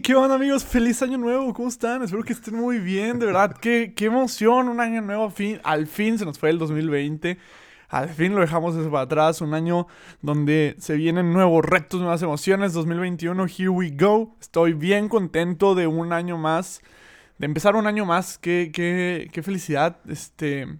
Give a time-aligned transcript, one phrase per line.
[0.00, 0.64] ¿qué onda amigos?
[0.64, 2.02] Feliz año nuevo, ¿cómo están?
[2.02, 5.32] Espero que estén muy bien, de verdad, qué, qué emoción, un año nuevo,
[5.62, 7.38] al fin se nos fue el 2020,
[7.88, 9.86] al fin lo dejamos para atrás, un año
[10.20, 15.86] donde se vienen nuevos retos, nuevas emociones, 2021, here we go, estoy bien contento de
[15.86, 16.80] un año más,
[17.38, 20.78] de empezar un año más, qué, qué, qué felicidad, este...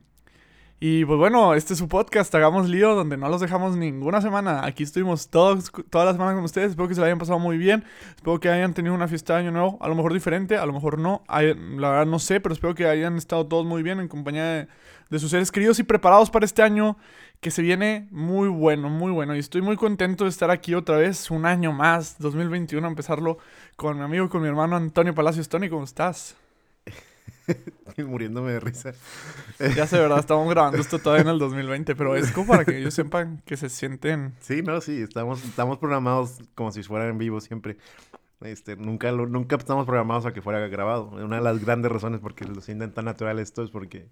[0.87, 4.67] Y pues bueno, este es su podcast, Hagamos Lío, donde no los dejamos ninguna semana.
[4.67, 6.73] Aquí estuvimos todos, todas las semanas con ustedes.
[6.73, 7.85] Espero que se la hayan pasado muy bien.
[8.15, 10.75] Espero que hayan tenido una fiesta de año nuevo, a lo mejor diferente, a lo
[10.75, 11.25] mejor no.
[11.27, 14.69] la verdad no sé, pero espero que hayan estado todos muy bien en compañía de,
[15.09, 16.99] de sus seres queridos y preparados para este año
[17.41, 19.35] que se viene muy bueno, muy bueno.
[19.35, 23.39] Y estoy muy contento de estar aquí otra vez, un año más, 2021, a empezarlo
[23.77, 25.49] con mi amigo, con mi hermano Antonio Palacios.
[25.49, 26.37] Tony, ¿cómo estás?
[28.07, 28.93] muriéndome de risa.
[29.77, 30.19] Ya sé, ¿verdad?
[30.19, 33.57] Estamos grabando esto todavía en el 2020, pero es como para que ellos sepan que
[33.57, 34.35] se sienten...
[34.41, 37.77] Sí, no, sí, estamos, estamos programados como si fueran en vivo siempre.
[38.41, 41.09] Este, nunca, nunca estamos programados a que fuera grabado.
[41.09, 44.09] Una de las grandes razones porque lo sienten tan natural esto es porque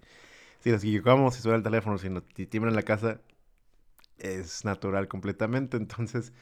[0.61, 3.21] si nos equivocamos, si suena el teléfono, si nos tiembla en la casa,
[4.19, 5.77] es natural completamente.
[5.79, 6.33] Entonces,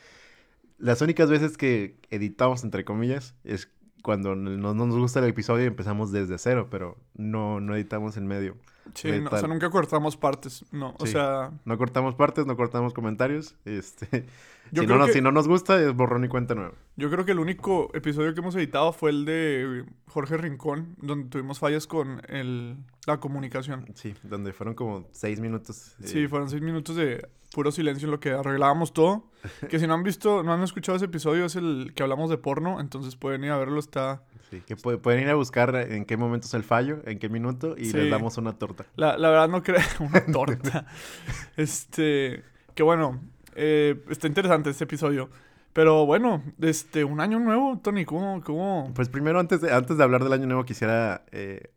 [0.78, 3.70] las únicas veces que editamos, entre comillas, es
[4.02, 8.56] cuando no, nos gusta el episodio empezamos desde cero, pero no, no editamos en medio.
[8.94, 11.52] Sí, o sea, nunca cortamos partes, no, o sea...
[11.64, 14.26] No cortamos partes, no cortamos comentarios, este...
[14.72, 16.72] si, no, si no nos gusta, es borrón y cuenta nueva.
[16.97, 21.28] Yo creo que el único episodio que hemos editado fue el de Jorge Rincón, donde
[21.28, 23.86] tuvimos fallas con el, la comunicación.
[23.94, 25.97] Sí, donde fueron como seis minutos.
[26.05, 29.25] Sí, fueron seis minutos de puro silencio en lo que arreglábamos todo.
[29.70, 32.36] Que si no han visto, no han escuchado ese episodio, es el que hablamos de
[32.36, 34.22] porno, entonces pueden ir a verlo, está...
[34.50, 37.75] Sí, que pueden ir a buscar en qué momento es el fallo, en qué minuto,
[37.78, 38.84] y les damos una torta.
[38.97, 40.86] La, la verdad no creo, una torta.
[41.56, 42.42] este,
[42.75, 43.20] que bueno,
[43.54, 45.30] eh, está interesante este episodio.
[45.72, 48.92] Pero bueno, este, un año nuevo, Tony, ¿cómo, cómo?
[48.94, 51.70] Pues primero, antes de, antes de hablar del año nuevo, quisiera eh,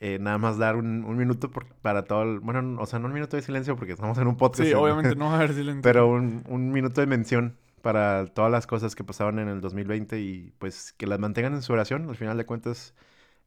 [0.00, 2.40] eh, nada más dar un, un minuto para todo el...
[2.40, 4.68] Bueno, o sea, no un minuto de silencio porque estamos en un podcast.
[4.68, 5.82] Sí, obviamente no va a haber silencio.
[5.82, 10.20] Pero un, un minuto de mención para todas las cosas que pasaron en el 2020
[10.20, 12.08] y pues que las mantengan en su oración.
[12.08, 12.94] Al final de cuentas,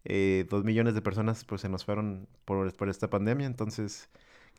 [0.03, 4.09] eh, dos millones de personas pues se nos fueron por, por esta pandemia, entonces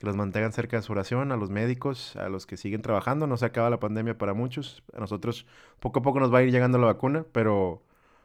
[0.02, 3.28] que los mantengan cerca de su oración, a los médicos, a los que siguen trabajando.
[3.28, 4.82] No se acaba la pandemia para muchos.
[4.92, 5.46] A nosotros
[5.78, 7.84] poco a poco nos va a ir llegando la vacuna, pero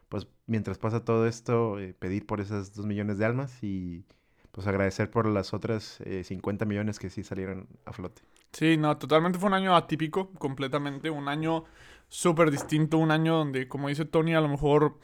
[0.09, 4.05] pues mientras pasa todo esto, eh, pedir por esas dos millones de almas y
[4.51, 8.23] pues agradecer por las otras 50 eh, millones que sí salieron a flote.
[8.53, 11.65] Sí, no, totalmente fue un año atípico, completamente, un año
[12.07, 14.97] súper distinto, un año donde, como dice Tony, a lo mejor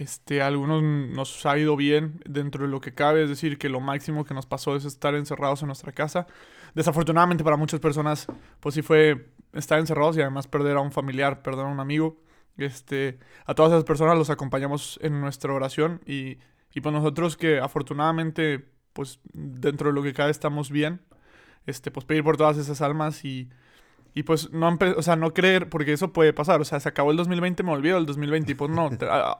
[0.00, 3.80] este, algunos nos ha ido bien dentro de lo que cabe, es decir, que lo
[3.80, 6.26] máximo que nos pasó es estar encerrados en nuestra casa.
[6.74, 8.26] Desafortunadamente para muchas personas,
[8.60, 12.16] pues sí fue estar encerrados y además perder a un familiar, perder a un amigo.
[12.56, 16.38] Este, a todas esas personas los acompañamos en nuestra oración y,
[16.72, 21.02] y pues nosotros que afortunadamente pues dentro de lo que cabe estamos bien,
[21.66, 23.50] este, pues pedir por todas esas almas y,
[24.14, 27.10] y pues no, o sea, no creer, porque eso puede pasar, o sea, se acabó
[27.10, 28.90] el 2020, me olvido el 2020 y pues no,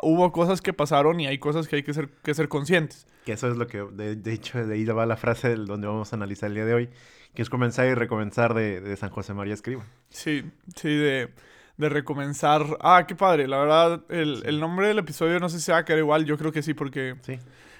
[0.03, 3.06] hubo cosas que pasaron y hay cosas que hay que ser, que ser conscientes.
[3.25, 6.16] Que eso es lo que, de, hecho, de ahí va la frase donde vamos a
[6.16, 6.91] analizar el día de hoy,
[7.34, 9.84] que es comenzar y recomenzar de, de San José María Escriba.
[10.08, 10.44] Sí,
[10.76, 11.31] sí, de
[11.81, 12.62] de recomenzar.
[12.81, 13.48] Ah, qué padre.
[13.48, 16.26] La verdad, el, el, nombre del episodio no sé si se va a quedar igual.
[16.26, 17.38] Yo creo que sí, porque sí.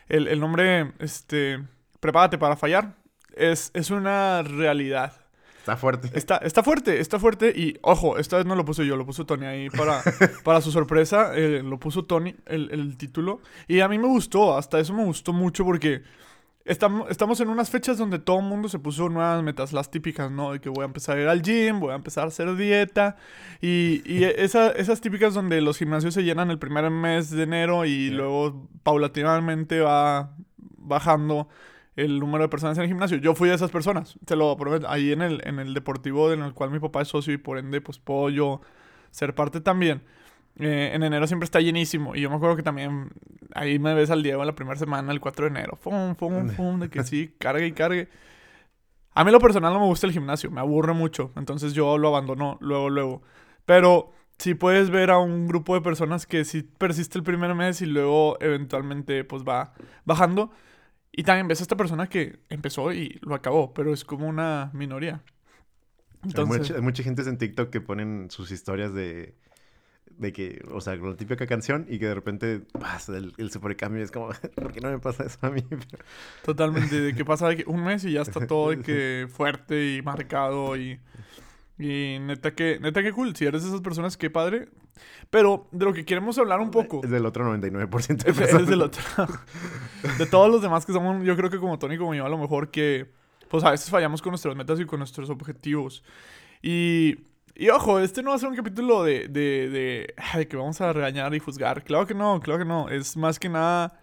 [0.09, 1.63] el, el nombre, este,
[2.01, 2.95] prepárate para fallar,
[3.37, 5.20] es, es una realidad.
[5.61, 6.11] Está fuerte.
[6.15, 7.53] Está, está fuerte, está fuerte.
[7.55, 10.03] Y ojo, esta vez no lo puse yo, lo puso Tony ahí para,
[10.45, 11.33] para su sorpresa.
[11.37, 13.41] Eh, lo puso Tony, el, el título.
[13.69, 16.03] Y a mí me gustó, hasta eso me gustó mucho porque
[16.71, 20.31] Estamos, estamos en unas fechas donde todo el mundo se puso nuevas metas, las típicas,
[20.31, 20.53] ¿no?
[20.53, 23.17] De que voy a empezar a ir al gym, voy a empezar a hacer dieta.
[23.63, 28.11] Y, y esas típicas donde los gimnasios se llenan el primer mes de enero y
[28.11, 30.37] luego paulatinamente va
[30.77, 31.49] bajando
[31.97, 33.19] el número de personas en el gimnasio.
[33.19, 34.89] Yo fui de esas personas, te lo prometo.
[34.89, 37.59] Ahí en el, en el deportivo en el cual mi papá es socio y por
[37.59, 38.61] ende, pues puedo yo
[39.11, 40.03] ser parte también.
[40.59, 42.15] Eh, en enero siempre está llenísimo.
[42.15, 43.11] Y yo me acuerdo que también
[43.55, 45.77] ahí me ves al Diego en la primera semana, el 4 de enero.
[45.81, 48.09] Fum, fum, fum, de que sí, cargue y cargue.
[49.13, 51.33] A mí lo personal no me gusta el gimnasio, me aburre mucho.
[51.37, 53.23] Entonces yo lo abandono luego, luego.
[53.65, 57.83] Pero si puedes ver a un grupo de personas que sí persiste el primer mes
[57.83, 60.51] y luego eventualmente pues va bajando.
[61.21, 64.71] Y también ves a esta persona que empezó y lo acabó, pero es como una
[64.73, 65.23] minoría.
[66.25, 66.71] Entonces...
[66.71, 69.35] hay mucha gente en TikTok que ponen sus historias de
[70.17, 74.03] de que, o sea, la típica canción y que de repente pasa el, el supercambio.
[74.03, 75.63] Es como, ¿por qué no me pasa eso a mí?
[76.43, 79.97] Totalmente, de que pasa de que un mes y ya está todo de que fuerte
[79.97, 80.99] y marcado y...
[81.81, 83.35] Y neta que, neta que cool.
[83.35, 84.69] Si eres de esas personas, qué padre.
[85.31, 87.01] Pero de lo que queremos hablar un poco.
[87.03, 88.63] Es del otro 99% de personas.
[88.63, 89.03] es del otro.
[90.19, 92.37] de todos los demás que somos, yo creo que como Tony como yo, a lo
[92.37, 93.11] mejor que,
[93.49, 96.05] pues a veces fallamos con nuestras metas y con nuestros objetivos.
[96.61, 97.21] Y,
[97.55, 100.79] y ojo, este no va a ser un capítulo de, de, de, ay, que vamos
[100.83, 101.83] a regañar y juzgar.
[101.83, 102.91] Claro que no, claro que no.
[102.91, 103.99] Es más que nada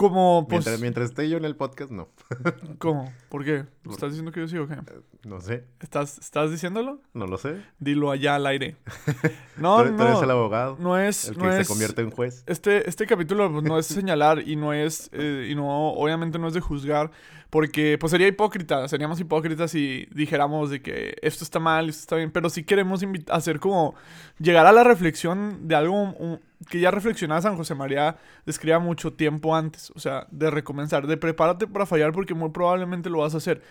[0.00, 2.08] como, pues, Mientras, mientras esté yo en el podcast, no.
[2.78, 3.12] ¿cómo?
[3.28, 3.66] ¿Por qué?
[3.88, 4.76] ¿Estás diciendo que yo sí o qué?
[5.24, 7.00] No sé, ¿Estás, ¿Estás diciéndolo?
[7.14, 7.62] no lo sé.
[7.78, 8.76] Dilo allá al aire.
[9.56, 10.32] No, tú, tú eres el no.
[10.32, 12.44] abogado, No es, el que no se es, convierte en juez.
[12.46, 16.48] Este, este capítulo pues, no es señalar y no es, eh, y no, obviamente no
[16.48, 17.10] es de juzgar,
[17.50, 22.16] porque pues sería hipócrita, seríamos hipócritas si dijéramos de que esto está mal, esto está
[22.16, 23.94] bien, pero sí queremos hacer como,
[24.38, 26.40] llegar a la reflexión de algo un-
[26.70, 28.16] que ya reflexionaba San José María,
[28.46, 33.10] describía mucho tiempo antes, o sea, de recomenzar, de prepárate para fallar porque muy probablemente
[33.10, 33.62] lo vas a hacer.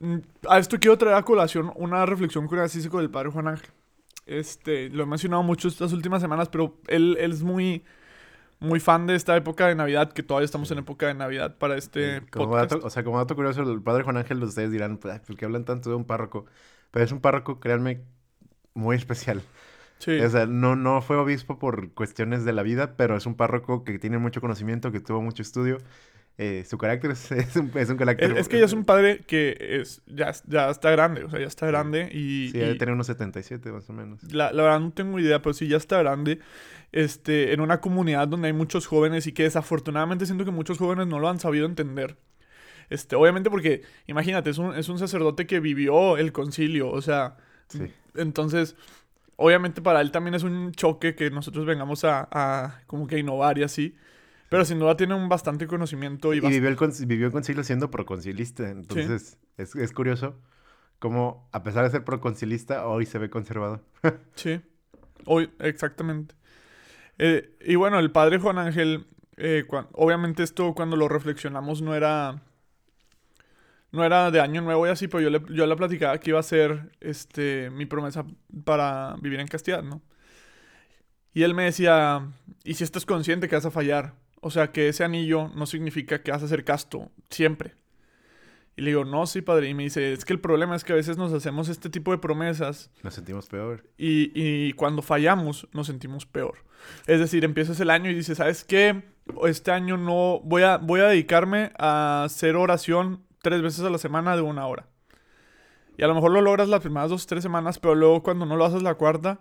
[0.00, 3.48] Mm, A esto quiero traer a colación una reflexión que hice con el padre Juan
[3.48, 3.70] Ángel.
[4.26, 7.84] Este, lo he mencionado mucho estas últimas semanas, pero él, él es muy,
[8.58, 11.76] muy fan de esta época de Navidad, que todavía estamos en época de Navidad para
[11.76, 12.72] este Como podcast.
[12.72, 15.44] dato, o sea, como dato curioso, el padre Juan Ángel, ustedes dirán, pues, ¿por qué
[15.44, 16.46] hablan tanto de un párroco?
[16.90, 18.02] Pero es un párroco, créanme,
[18.74, 19.42] muy especial.
[19.98, 23.34] Sí, O sea, no, no fue obispo por cuestiones de la vida, pero es un
[23.36, 25.78] párroco que tiene mucho conocimiento, que tuvo mucho estudio.
[26.38, 28.32] Eh, su carácter es, es un, es un carácter...
[28.32, 31.40] es, es que ya es un padre que es, ya, ya está grande, o sea,
[31.40, 34.22] ya está grande y, Sí, debe tener unos 77 más o menos.
[34.32, 36.40] la, la verdad no tengo idea, pero sí ya está grande,
[36.92, 41.06] este, en una comunidad donde hay muchos jóvenes y que desafortunadamente siento que muchos jóvenes
[41.06, 42.16] no lo han sabido entender.
[42.90, 47.36] Este, obviamente porque, imagínate, es un, es un sacerdote que vivió el concilio, o sea,
[47.68, 47.90] Sí.
[48.14, 48.76] entonces,
[49.36, 53.58] obviamente para él también es un choque que nosotros vengamos a, a como que innovar
[53.58, 53.96] y así.
[54.48, 56.76] Pero sin duda tiene un bastante conocimiento y, Y vivió el,
[57.06, 58.68] vivió el concilio siendo proconcilista.
[58.68, 60.40] Entonces, es, es curioso
[60.98, 63.82] cómo, a pesar de ser proconcilista, hoy se ve conservador.
[64.34, 64.60] Sí,
[65.24, 66.34] hoy, exactamente.
[67.18, 69.06] Eh, y bueno, el padre Juan Ángel,
[69.36, 72.42] eh, obviamente esto cuando lo reflexionamos no era,
[73.92, 76.40] no era de año nuevo y así, pero yo le, yo le platicaba que iba
[76.40, 78.24] a ser este, mi promesa
[78.64, 80.02] para vivir en castidad, ¿no?
[81.32, 82.26] Y él me decía,
[82.64, 84.14] ¿y si estás consciente que vas a fallar?
[84.40, 87.74] O sea, que ese anillo no significa que vas a ser casto siempre.
[88.76, 89.68] Y le digo, no, sí, padre.
[89.70, 92.10] Y me dice, es que el problema es que a veces nos hacemos este tipo
[92.12, 93.84] de promesas Nos sentimos peor.
[93.96, 96.58] y, y cuando fallamos nos sentimos peor.
[97.06, 99.02] Es decir, empiezas el año y dices, ¿sabes qué?
[99.44, 103.98] Este año no voy a, voy a dedicarme a hacer oración tres veces a la
[103.98, 104.86] semana de una hora.
[105.96, 108.56] Y a lo mejor lo logras las primeras dos, tres semanas, pero luego cuando no
[108.56, 109.40] lo haces la cuarta,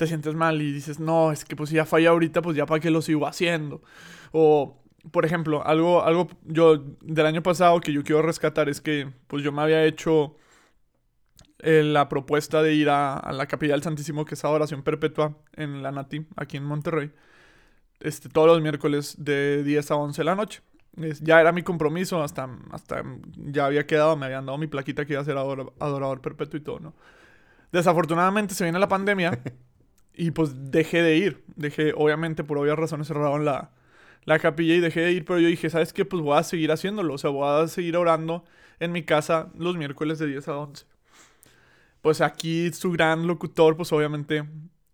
[0.00, 2.66] te sientes mal y dices, no, es que pues si ya falla ahorita, pues ya
[2.66, 3.82] para qué lo sigo haciendo.
[4.32, 4.82] O,
[5.12, 9.44] por ejemplo, algo, algo yo del año pasado que yo quiero rescatar es que pues
[9.44, 10.36] yo me había hecho
[11.60, 15.36] eh, la propuesta de ir a, a la capilla del Santísimo, que es adoración perpetua
[15.56, 17.10] en la Nati, aquí en Monterrey,
[18.00, 20.62] este, todos los miércoles de 10 a 11 de la noche.
[20.98, 23.04] Es- ya era mi compromiso, hasta, hasta
[23.36, 26.58] ya había quedado, me habían dado mi plaquita que iba a ser adora- adorador perpetuo
[26.58, 26.94] y todo, ¿no?
[27.72, 29.40] Desafortunadamente se viene la pandemia
[30.20, 31.44] y pues dejé de ir.
[31.56, 33.70] Dejé, obviamente, por obvias razones cerraron la,
[34.24, 36.04] la capilla y dejé de ir, pero yo dije, ¿sabes qué?
[36.04, 38.44] Pues voy a seguir haciéndolo, o sea, voy a seguir orando
[38.78, 40.86] en mi casa los miércoles de 10 a 11
[42.00, 44.44] pues aquí su gran locutor, pues obviamente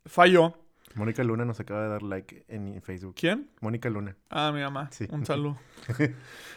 [0.05, 0.59] falló.
[0.95, 3.15] Mónica Luna nos acaba de dar like en Facebook.
[3.15, 3.51] ¿Quién?
[3.61, 4.17] Mónica Luna.
[4.31, 4.89] Ah, mi mamá.
[4.93, 5.07] Sí.
[5.11, 5.59] Un saludo.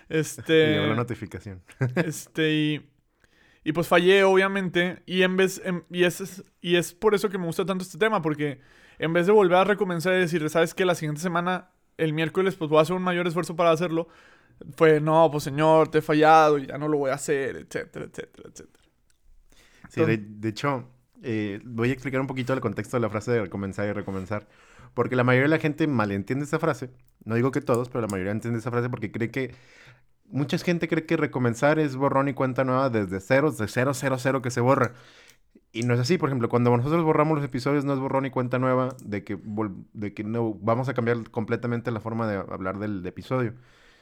[0.10, 0.74] Este.
[0.74, 1.62] llegó la notificación.
[1.96, 2.51] este.
[2.51, 2.89] Y,
[3.63, 5.01] y pues fallé, obviamente.
[5.06, 5.62] Y en vez.
[5.63, 8.22] en- y, es, y es por eso que me gusta tanto este tema.
[8.22, 8.62] Porque
[9.00, 10.86] en vez de volver a recomenzar y decir, ¿sabes qué?
[10.86, 14.08] La siguiente semana, el miércoles, pues voy a hacer un mayor esfuerzo para hacerlo.
[14.75, 18.06] Fue, no, pues señor, te he fallado y ya no lo voy a hacer, etcétera,
[18.06, 18.84] etcétera, etcétera.
[19.88, 20.88] Sí, de, de hecho,
[21.24, 24.48] eh, voy a explicar un poquito el contexto de la frase de recomenzar y recomenzar.
[24.94, 26.92] Porque la mayoría de la gente malentiende esa frase.
[27.24, 29.56] No digo que todos, pero la mayoría entiende esa frase porque cree que...
[30.31, 34.17] Mucha gente cree que recomenzar es borrón y cuenta nueva desde cero, de cero, cero,
[34.19, 34.93] cero que se borra.
[35.71, 38.31] Y no es así, por ejemplo, cuando nosotros borramos los episodios no es borrón y
[38.31, 39.38] cuenta nueva de que,
[39.93, 43.53] de que no vamos a cambiar completamente la forma de hablar del episodio.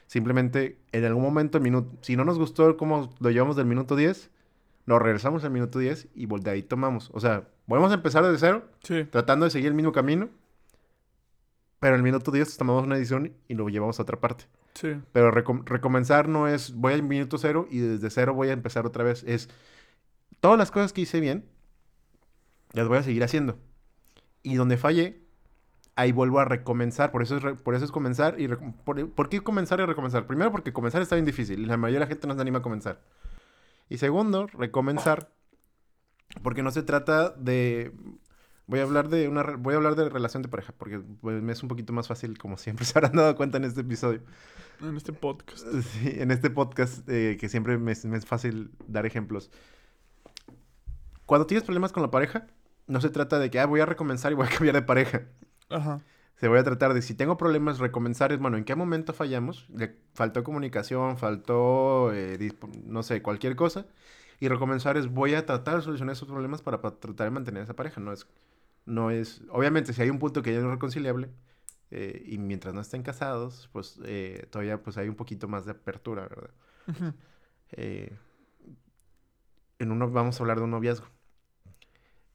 [0.07, 3.97] Simplemente en algún momento, el minuto, si no nos gustó cómo lo llevamos del minuto
[3.97, 4.31] 10,
[4.85, 7.11] nos regresamos al minuto 10 y de ahí tomamos.
[7.13, 10.29] O sea, volvemos a empezar desde cero, Sí, tratando de seguir el mismo camino,
[11.79, 14.45] pero en el minuto 10 tomamos una edición y lo llevamos a otra parte.
[14.73, 18.53] sí, Pero recom- recomenzar no es voy al minuto cero y desde cero voy a
[18.53, 19.23] empezar otra vez.
[19.27, 19.49] Es
[20.39, 21.45] todas las cosas que hice bien,
[22.73, 23.57] las voy a seguir haciendo.
[24.43, 25.21] Y donde fallé,
[25.95, 27.11] ahí vuelvo a recomenzar.
[27.11, 28.47] Por eso es, por eso es comenzar y...
[28.47, 30.25] Por, ¿por qué comenzar y recomenzar?
[30.27, 32.59] Primero porque comenzar está bien difícil y la mayoría de la gente no se anima
[32.59, 33.01] a comenzar.
[33.89, 35.31] Y segundo, recomenzar
[36.43, 37.91] Porque no se trata de...
[38.67, 41.53] Voy a hablar de una voy a hablar de relación de pareja, porque pues, me
[41.53, 44.21] es un poquito más fácil, como siempre se habrán dado cuenta en este episodio.
[44.81, 45.65] En este podcast.
[45.81, 49.49] Sí, en este podcast, eh, que siempre me, es- me es fácil dar ejemplos.
[51.25, 52.47] Cuando tienes problemas con la pareja,
[52.87, 55.23] no se trata de que ah, voy a recomenzar y voy a cambiar de pareja.
[55.69, 55.99] Ajá.
[56.35, 59.67] Se voy a tratar de si tengo problemas, recomenzar es, bueno, ¿en qué momento fallamos?
[59.69, 62.53] Le faltó comunicación, faltó, eh,
[62.85, 63.87] no sé, cualquier cosa.
[64.39, 67.63] Y recomenzar es, voy a tratar de solucionar esos problemas para, pa- tratar de mantener
[67.63, 67.99] esa pareja.
[67.99, 68.27] No es,
[68.87, 71.29] no es, obviamente, si hay un punto que ya no es reconciliable,
[71.91, 75.71] eh, y mientras no estén casados, pues eh, todavía pues hay un poquito más de
[75.71, 76.49] apertura, ¿verdad?
[77.71, 78.17] Eh,
[79.79, 81.07] en uno vamos a hablar de un noviazgo.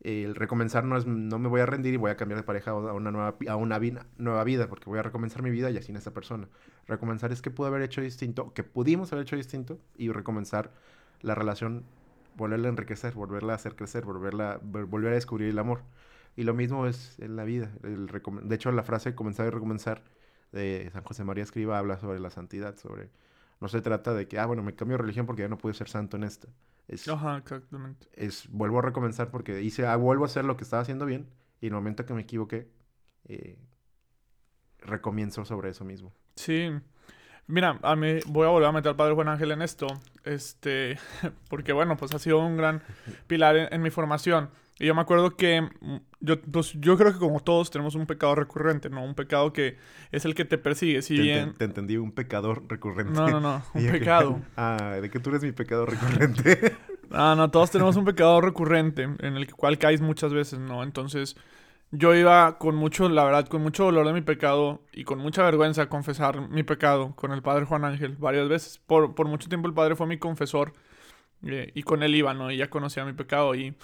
[0.01, 2.73] El recomenzar no es no me voy a rendir y voy a cambiar de pareja
[2.73, 5.77] a una nueva a una vida, nueva vida porque voy a recomenzar mi vida y
[5.77, 6.49] así en esa persona.
[6.89, 10.73] Recomenzar es que pude haber hecho distinto, que pudimos haber hecho distinto y recomenzar
[11.21, 11.85] la relación,
[12.37, 15.83] volverla a enriquecer, volverla a hacer crecer, volverla vol- volver a descubrir el amor.
[16.37, 17.71] Y lo mismo es en la vida.
[17.83, 20.03] el de hecho, la frase comenzar y recomenzar
[20.53, 23.11] de San José María Escriba habla sobre la santidad, sobre
[23.61, 25.73] no se trata de que, ah, bueno, me cambio de religión porque ya no puedo
[25.73, 26.49] ser santo en esta.
[26.89, 28.09] Es, Ajá, exactamente.
[28.13, 31.29] es vuelvo a recomenzar porque hice, ah, vuelvo a hacer lo que estaba haciendo bien
[31.61, 32.69] y en el momento que me equivoqué,
[33.29, 33.57] eh,
[34.81, 36.13] recomienzo sobre eso mismo.
[36.35, 36.73] Sí.
[37.47, 39.87] Mira, a mí voy a volver a meter al padre Juan Ángel en esto.
[40.25, 40.99] Este,
[41.49, 42.83] porque bueno, pues ha sido un gran
[43.29, 44.51] pilar en, en mi formación.
[44.81, 48.07] Y yo me acuerdo que mm, yo, pues, yo creo que como todos tenemos un
[48.07, 49.05] pecado recurrente, ¿no?
[49.05, 49.77] Un pecado que
[50.11, 51.03] es el que te persigue.
[51.03, 51.51] Si te, bien.
[51.51, 53.13] enten- te entendí, un pecador recurrente.
[53.13, 53.63] No, no, no.
[53.75, 54.41] Un yo que- pecado.
[54.57, 56.77] ah, de que tú eres mi pecado recurrente.
[57.15, 60.83] Ah, no, todos tenemos un pecado recurrente en el cual caes muchas veces, ¿no?
[60.83, 61.37] Entonces,
[61.91, 65.43] yo iba con mucho, la verdad, con mucho dolor de mi pecado y con mucha
[65.43, 68.79] vergüenza a confesar mi pecado con el padre Juan Ángel varias veces.
[68.79, 70.73] Por, por mucho tiempo el padre fue mi confesor
[71.45, 72.51] eh, y con él iba, ¿no?
[72.51, 73.75] Y ya conocía mi pecado y,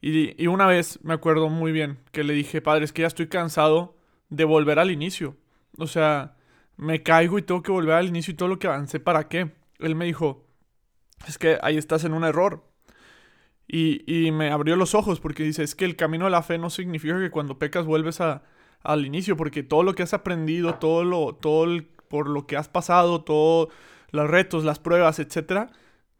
[0.00, 3.08] y, y una vez me acuerdo muy bien que le dije, padre, es que ya
[3.08, 3.96] estoy cansado
[4.28, 5.36] de volver al inicio.
[5.78, 6.36] O sea,
[6.76, 9.52] me caigo y tengo que volver al inicio y todo lo que avancé, ¿para qué?
[9.78, 10.46] Él me dijo,
[11.26, 12.64] es que ahí estás en un error.
[13.66, 16.56] Y, y me abrió los ojos porque dice, es que el camino de la fe
[16.56, 18.42] no significa que cuando pecas vuelves a,
[18.82, 21.66] al inicio, porque todo lo que has aprendido, todo lo, todo
[22.08, 23.68] por lo que has pasado, todos
[24.10, 25.70] los retos, las pruebas, etcétera,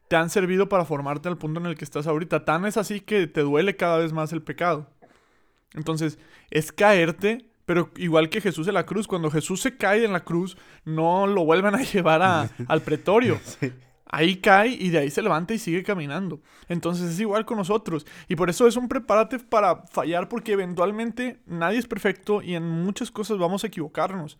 [0.09, 2.45] te han servido para formarte al punto en el que estás ahorita.
[2.45, 4.88] Tan es así que te duele cada vez más el pecado.
[5.75, 6.19] Entonces,
[6.50, 10.25] es caerte, pero igual que Jesús en la cruz, cuando Jesús se cae en la
[10.25, 13.38] cruz, no lo vuelven a llevar a- al pretorio.
[13.61, 13.73] Sí.
[14.11, 16.41] Ahí cae y de ahí se levanta y sigue caminando.
[16.71, 18.07] Entonces es igual con nosotros.
[18.27, 22.67] Y por eso es un prepárate para fallar porque eventualmente nadie es perfecto y en
[22.67, 24.38] muchas cosas vamos a equivocarnos.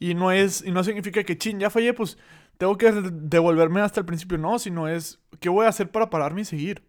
[0.00, 2.18] Y no es y no significa que chin, ya fallé, pues
[2.58, 6.42] tengo que devolverme hasta el principio, no, sino es qué voy a hacer para pararme
[6.42, 6.82] y seguir.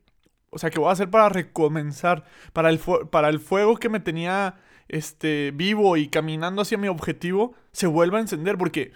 [0.50, 2.80] O sea, qué voy a hacer para recomenzar, para el
[3.12, 4.56] para el fuego que me tenía
[4.88, 8.94] este vivo y caminando hacia mi objetivo se vuelva a encender porque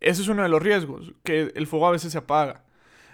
[0.00, 2.64] ese es uno de los riesgos, que el fuego a veces se apaga.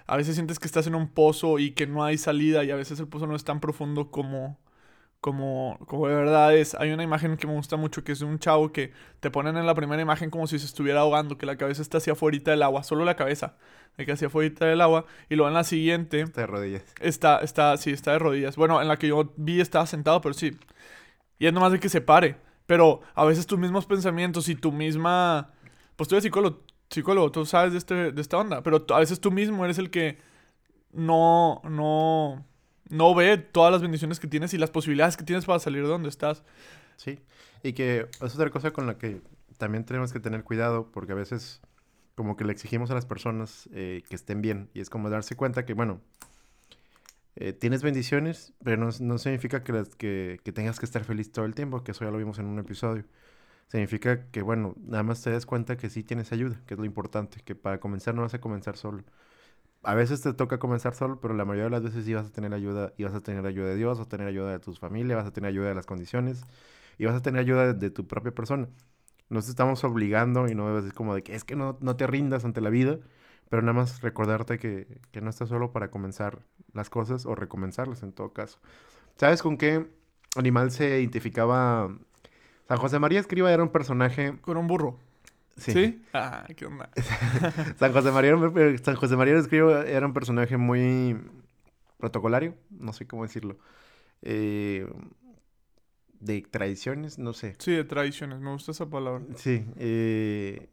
[0.07, 2.77] A veces sientes que estás en un pozo y que no hay salida y a
[2.77, 4.59] veces el pozo no es tan profundo como,
[5.21, 6.75] como, como de verdad es.
[6.75, 9.57] Hay una imagen que me gusta mucho que es de un chavo que te ponen
[9.57, 12.39] en la primera imagen como si se estuviera ahogando, que la cabeza está hacia afuera
[12.39, 13.57] del agua, solo la cabeza,
[13.97, 16.85] de que hacia afuera del agua, y luego en la siguiente Está de rodillas.
[17.01, 18.57] está, está, sí, está de rodillas.
[18.57, 20.57] Bueno, en la que yo vi estaba sentado, pero sí.
[21.39, 22.37] Y es nomás de que se pare.
[22.67, 25.51] Pero a veces tus mismos pensamientos y tu misma...
[25.97, 28.63] Pues tú eres psicólogo, psicólogo, tú sabes de, este, de esta onda.
[28.63, 30.19] Pero a veces tú mismo eres el que
[30.93, 32.45] no, no,
[32.91, 35.89] no ve todas las bendiciones que tienes y las posibilidades que tienes para salir de
[35.89, 36.43] donde estás.
[36.97, 37.19] Sí,
[37.63, 39.23] y que es otra cosa con la que
[39.57, 41.61] también tenemos que tener cuidado, porque a veces
[42.15, 45.37] como que le exigimos a las personas eh, que estén bien, y es como darse
[45.37, 46.01] cuenta que, bueno,
[47.37, 51.33] eh, tienes bendiciones, pero no, no significa que, las, que, que tengas que estar feliz
[51.33, 53.05] todo el tiempo, que eso ya lo vimos en un episodio.
[53.69, 56.85] Significa que, bueno, nada más te des cuenta que sí tienes ayuda, que es lo
[56.85, 59.05] importante, que para comenzar no vas a comenzar solo.
[59.83, 62.33] A veces te toca comenzar solo, pero la mayoría de las veces sí vas a
[62.33, 64.79] tener ayuda, y vas a tener ayuda de Dios, vas a tener ayuda de tus
[64.79, 66.45] familias, vas a tener ayuda de las condiciones,
[66.99, 68.69] y vas a tener ayuda de, tu propia persona.
[69.31, 72.45] Nos estamos obligando y no es como de que es que no, no te rindas
[72.45, 72.99] ante la vida,
[73.49, 76.41] pero nada más recordarte que, que no estás solo para comenzar
[76.75, 78.59] las cosas o recomenzarlas en todo caso.
[79.17, 79.87] ¿Sabes con qué
[80.37, 81.91] animal se identificaba?
[82.69, 84.39] San José María Escriba era un personaje...
[84.41, 84.99] Con un burro.
[85.57, 85.73] Sí.
[85.73, 86.03] ¿Sí?
[86.13, 86.91] Ah, qué onda.
[87.79, 88.35] San José María,
[88.83, 91.19] San José María Escriba era un personaje muy
[91.99, 93.59] protocolario, no sé cómo decirlo.
[94.23, 94.87] Eh,
[96.21, 97.57] de tradiciones, no sé.
[97.59, 99.25] Sí, de tradiciones, me gusta esa palabra.
[99.37, 99.65] Sí.
[99.77, 100.69] eh,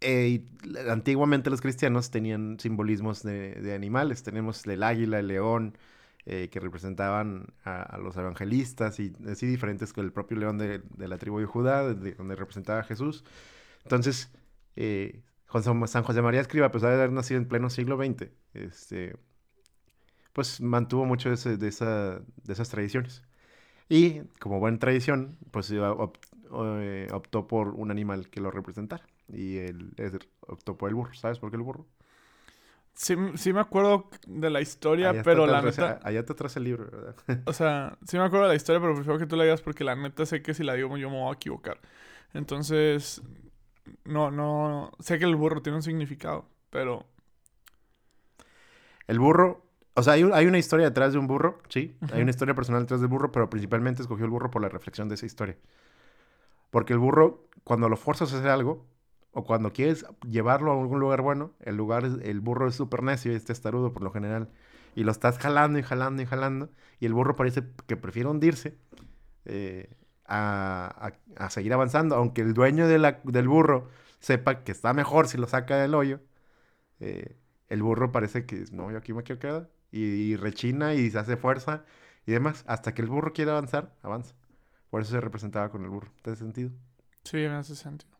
[0.00, 4.22] eh, la- antiguamente los cristianos tenían simbolismos de, de animales.
[4.22, 5.76] Tenemos el águila, el león,
[6.24, 11.18] eh, que representaban a, los evangelistas y así diferentes que el propio león de, la
[11.18, 13.24] tribu de Judá, donde representaba a Jesús.
[13.84, 14.30] Entonces,
[14.76, 15.22] eh,
[15.86, 19.16] San José María Escriba, pues de haber nacido en pleno siglo XX, este,
[20.32, 23.22] pues mantuvo mucho de, de, esa, de esas tradiciones.
[23.88, 29.04] Y como buena tradición, pues eh, optó por un animal que lo representara.
[29.32, 29.94] Y él
[30.40, 31.14] optó por el burro.
[31.14, 31.86] ¿Sabes por qué el burro?
[32.94, 36.00] Sí, sí me acuerdo de la historia, pero la neta...
[36.02, 37.14] Allá te traes el libro, ¿verdad?
[37.46, 39.84] o sea, sí me acuerdo de la historia, pero prefiero que tú la digas porque
[39.84, 41.80] la neta sé que si la digo yo me voy a equivocar.
[42.34, 43.22] Entonces,
[44.04, 44.92] no, no...
[45.00, 47.06] Sé que el burro tiene un significado, pero...
[49.06, 49.62] El burro...
[49.94, 51.96] O sea, hay, una historia detrás de un burro, sí.
[52.12, 55.08] Hay una historia personal detrás del burro, pero principalmente escogió el burro por la reflexión
[55.08, 55.56] de esa historia.
[56.70, 58.86] Porque el burro, cuando lo fuerzas a hacer algo,
[59.32, 63.32] o cuando quieres llevarlo a algún lugar bueno, el lugar, el burro es súper necio
[63.32, 64.50] y es testarudo por lo general.
[64.94, 66.70] Y lo estás jalando y jalando y jalando.
[67.00, 68.78] Y el burro parece que prefiere hundirse
[69.44, 69.90] eh,
[70.28, 71.12] a,
[71.50, 72.14] seguir avanzando.
[72.16, 73.88] Aunque el dueño del burro
[74.20, 76.20] sepa que está mejor si lo saca del hoyo.
[77.00, 77.36] Eh,
[77.68, 79.70] el burro parece que no, yo aquí me quiero quedar.
[79.90, 81.84] Y, rechina y se hace fuerza
[82.26, 82.64] y demás.
[82.66, 84.34] Hasta que el burro quiere avanzar, avanza.
[84.90, 86.10] Por eso se representaba con el burro.
[86.22, 86.70] ¿Te hace sentido?
[87.24, 88.10] Sí, me hace sentido.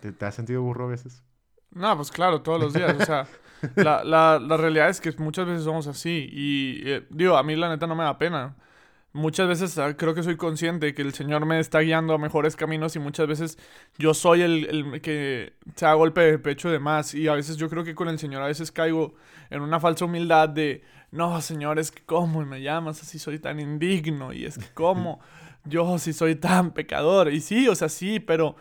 [0.00, 1.22] ¿Te, ¿Te, has sentido burro a veces?
[1.70, 2.96] No, pues claro, todos los días.
[3.00, 3.26] O sea,
[3.76, 6.28] la, la, la, realidad es que muchas veces somos así.
[6.30, 8.56] Y eh, digo, a mí la neta no me da pena.
[9.18, 12.54] Muchas veces ah, creo que soy consciente que el Señor me está guiando a mejores
[12.54, 13.58] caminos y muchas veces
[13.98, 17.14] yo soy el, el que se da golpe de pecho de más.
[17.14, 19.14] Y a veces yo creo que con el Señor a veces caigo
[19.50, 23.58] en una falsa humildad de, no, Señor, es que cómo me llamas así, soy tan
[23.60, 24.32] indigno.
[24.32, 25.20] Y es que cómo
[25.64, 27.32] yo si soy tan pecador.
[27.32, 28.56] Y sí, o sea, sí, pero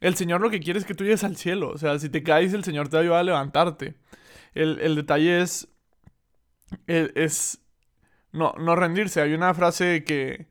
[0.00, 1.70] el Señor lo que quiere es que tú llegues al cielo.
[1.70, 3.94] O sea, si te caes, el Señor te va a ayudar a levantarte.
[4.54, 5.68] El, detalle es,
[6.86, 7.60] es,
[8.34, 9.22] no, no rendirse.
[9.22, 10.46] Hay una frase que,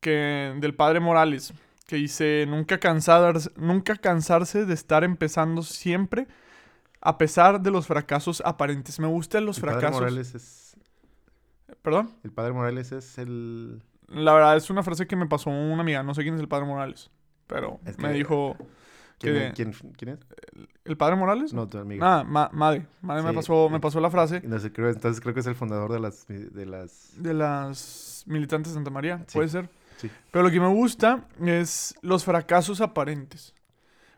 [0.00, 1.52] que del padre Morales
[1.86, 6.26] que dice, nunca, cansarse, nunca cansarse de estar empezando siempre
[7.00, 8.98] a pesar de los fracasos aparentes.
[8.98, 9.84] Me gustan los fracasos.
[9.84, 10.76] El padre Morales es...
[11.82, 12.10] ¿Perdón?
[12.24, 13.82] El padre Morales es el...
[14.08, 16.48] La verdad es una frase que me pasó una amiga, no sé quién es el
[16.48, 17.10] padre Morales,
[17.46, 18.56] pero me dijo...
[19.18, 20.18] ¿Quién, ¿quién, es?
[20.84, 21.52] ¿El padre Morales?
[21.52, 22.04] No, tu amigo.
[22.04, 22.86] Ah, ma Madre.
[23.02, 24.36] Madre me, pasó, me pasó la frase.
[24.36, 26.26] Entonces creo, entonces creo que es el fundador de las...
[26.28, 29.68] De las, de las militantes de Santa María, puede ser.
[29.96, 30.10] Sí.
[30.30, 33.54] Pero lo que me gusta es los fracasos aparentes.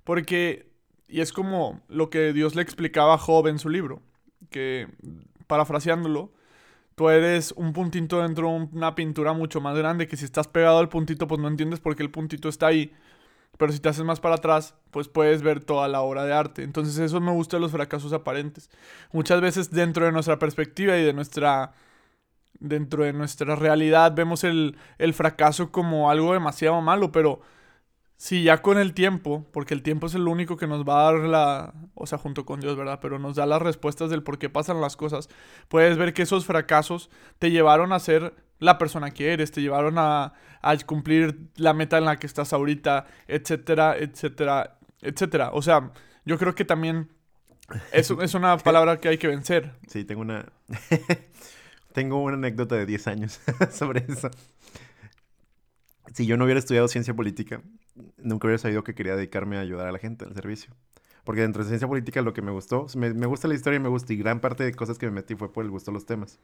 [0.05, 0.71] Porque,
[1.09, 4.03] y es como lo que Dios le explicaba a Job en su libro,
[4.51, 4.89] que
[5.47, 6.31] parafraseándolo,
[6.95, 10.79] tú eres un puntito dentro de una pintura mucho más grande que si estás pegado
[10.79, 12.93] al puntito, pues no entiendes por qué el puntito está ahí.
[13.61, 16.62] Pero si te haces más para atrás, pues puedes ver toda la obra de arte.
[16.62, 18.70] Entonces eso me gusta de los fracasos aparentes.
[19.12, 21.75] Muchas veces dentro de nuestra perspectiva y de nuestra
[22.59, 27.42] dentro de nuestra realidad vemos el, el fracaso como algo demasiado malo, pero
[28.16, 31.12] si ya con el tiempo, porque el tiempo es el único que nos va a
[31.12, 32.99] dar la, o sea, junto con Dios, ¿verdad?
[33.03, 35.29] Pero nos da las respuestas del por qué pasan las cosas.
[35.68, 39.96] Puedes ver que esos fracasos te llevaron a ser la persona que eres, te llevaron
[39.99, 40.33] a,
[40.87, 45.51] cumplir la meta en la que estás ahorita, etcétera, etcétera, etcétera.
[45.53, 45.90] O sea,
[46.25, 47.09] yo creo que también
[47.92, 49.73] es, es una palabra que hay que vencer.
[49.88, 50.46] Sí, tengo una...
[51.92, 53.40] tengo una anécdota de 10 años
[53.73, 54.31] sobre eso.
[56.14, 57.62] Si yo no hubiera estudiado ciencia política,
[58.18, 60.75] nunca hubiera sabido que quería dedicarme a ayudar a la gente, al servicio.
[61.25, 63.81] Porque dentro de ciencia política lo que me gustó, me, me gusta la historia y
[63.81, 65.94] me gusta, y gran parte de cosas que me metí fue por el gusto de
[65.94, 66.38] los temas.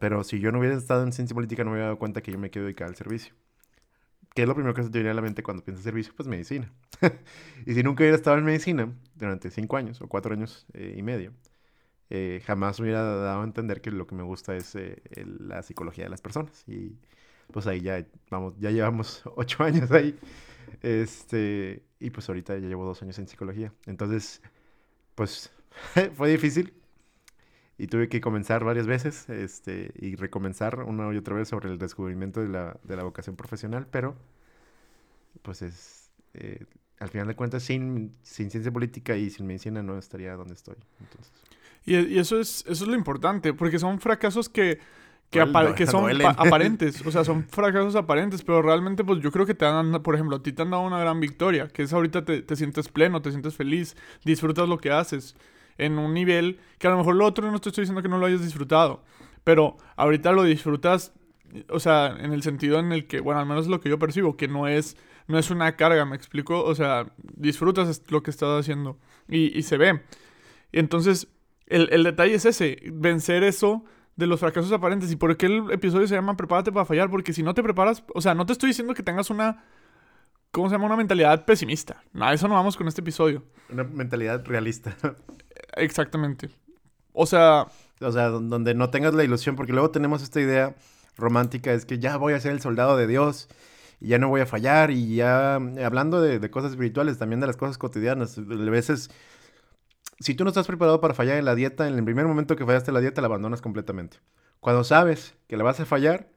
[0.00, 2.32] Pero si yo no hubiera estado en ciencia política, no me hubiera dado cuenta que
[2.32, 3.34] yo me quiero dedicar al servicio.
[4.34, 6.14] ¿Qué es lo primero que se te viene a la mente cuando piensas servicio?
[6.16, 6.72] Pues medicina.
[7.66, 11.02] y si nunca hubiera estado en medicina durante cinco años o cuatro años eh, y
[11.02, 11.34] medio,
[12.08, 15.02] eh, jamás hubiera dado a entender que lo que me gusta es eh,
[15.38, 16.64] la psicología de las personas.
[16.66, 16.96] Y
[17.52, 20.18] pues ahí ya, vamos, ya llevamos ocho años ahí.
[20.82, 23.74] Este, y pues ahorita ya llevo dos años en psicología.
[23.84, 24.40] Entonces,
[25.14, 25.52] pues
[26.14, 26.72] fue difícil,
[27.80, 31.78] y tuve que comenzar varias veces este, y recomenzar una y otra vez sobre el
[31.78, 34.16] descubrimiento de la, de la vocación profesional, pero
[35.40, 36.66] pues es, eh,
[36.98, 40.76] al final de cuentas, sin, sin ciencia política y sin medicina no estaría donde estoy.
[41.00, 41.32] Entonces.
[41.86, 44.78] Y, y, eso, es, eso es lo importante, porque son fracasos que,
[45.30, 45.42] que,
[45.74, 49.64] que son aparentes, o sea, son fracasos aparentes, pero realmente pues yo creo que te
[49.64, 52.42] dan, por ejemplo, a ti te han dado una gran victoria, que es ahorita te,
[52.42, 55.34] te sientes pleno, te sientes feliz, disfrutas lo que haces
[55.80, 58.18] en un nivel que a lo mejor lo otro no te estoy diciendo que no
[58.18, 59.02] lo hayas disfrutado,
[59.44, 61.12] pero ahorita lo disfrutas,
[61.68, 63.98] o sea, en el sentido en el que, bueno, al menos es lo que yo
[63.98, 68.30] percibo, que no es, no es una carga, me explico, o sea, disfrutas lo que
[68.30, 70.02] estás haciendo y, se ve.
[70.72, 71.28] Y entonces,
[71.66, 73.84] el, el detalle es ese, vencer eso
[74.16, 75.10] de los fracasos aparentes.
[75.10, 77.10] ¿Y por qué el episodio se llama Prepárate para fallar?
[77.10, 79.64] Porque si no te preparas, o sea, no te estoy diciendo que tengas una,
[80.50, 80.86] ¿cómo se llama?
[80.86, 82.02] Una mentalidad pesimista.
[82.20, 83.44] A eso no vamos con este episodio.
[83.68, 84.96] Una mentalidad realista.
[85.76, 86.50] Exactamente.
[87.12, 87.66] O sea,
[88.00, 90.74] O sea, don- donde no tengas la ilusión, porque luego tenemos esta idea
[91.18, 93.48] romántica, es que ya voy a ser el soldado de Dios,
[94.00, 97.40] y ya no voy a fallar, y ya, eh, hablando de, de cosas espirituales, también
[97.40, 99.10] de las cosas cotidianas, a veces,
[100.20, 102.66] si tú no estás preparado para fallar en la dieta, en el primer momento que
[102.66, 104.18] fallaste la dieta, la abandonas completamente.
[104.60, 106.28] Cuando sabes que la vas a fallar,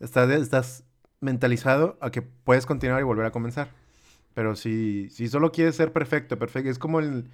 [0.00, 0.84] estás, estás
[1.22, 3.70] mentalizado a que puedes continuar y volver a comenzar.
[4.34, 7.30] Pero si, si solo quieres ser perfecto, perfecto, es como el,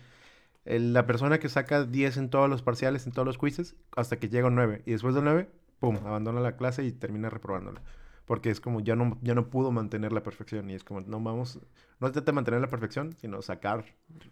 [0.64, 4.28] la persona que saca 10 en todos los parciales, en todos los quizzes, hasta que
[4.28, 4.82] llega a un 9.
[4.84, 5.48] Y después del 9,
[5.80, 7.80] pum, abandona la clase y termina reprobándola.
[8.26, 10.68] Porque es como ya no, ya no pudo mantener la perfección.
[10.70, 11.58] Y es como, no vamos,
[11.98, 13.84] no trata de mantener la perfección, sino sacar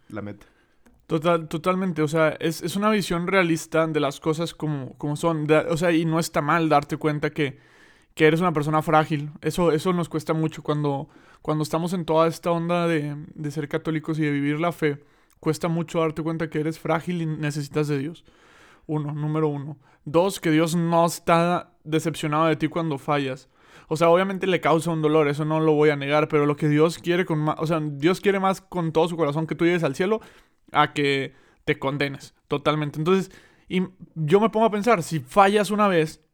[0.09, 0.47] la meta.
[1.07, 5.47] Total, totalmente, o sea, es, es una visión realista de las cosas como, como son,
[5.69, 7.61] o sea, y no está mal darte cuenta que,
[8.17, 11.07] que eres una persona frágil, eso, eso nos cuesta mucho cuando,
[11.43, 15.05] cuando estamos en toda esta onda de, de ser católicos y de vivir la fe,
[15.39, 18.25] cuesta mucho darte cuenta que eres frágil y necesitas de Dios,
[18.87, 19.77] uno, número uno.
[20.07, 23.51] Dos, que Dios no está decepcionado de ti cuando fallas.
[23.87, 26.57] O sea, obviamente le causa un dolor, eso no lo voy a negar, pero lo
[26.57, 29.55] que Dios quiere con más, o sea, Dios quiere más con todo su corazón que
[29.55, 30.23] tú llegues al cielo
[30.73, 31.35] a que
[31.67, 32.99] te condenes totalmente.
[32.99, 33.31] Entonces,
[33.69, 33.83] y
[34.15, 36.26] yo me pongo a pensar, si fallas una vez,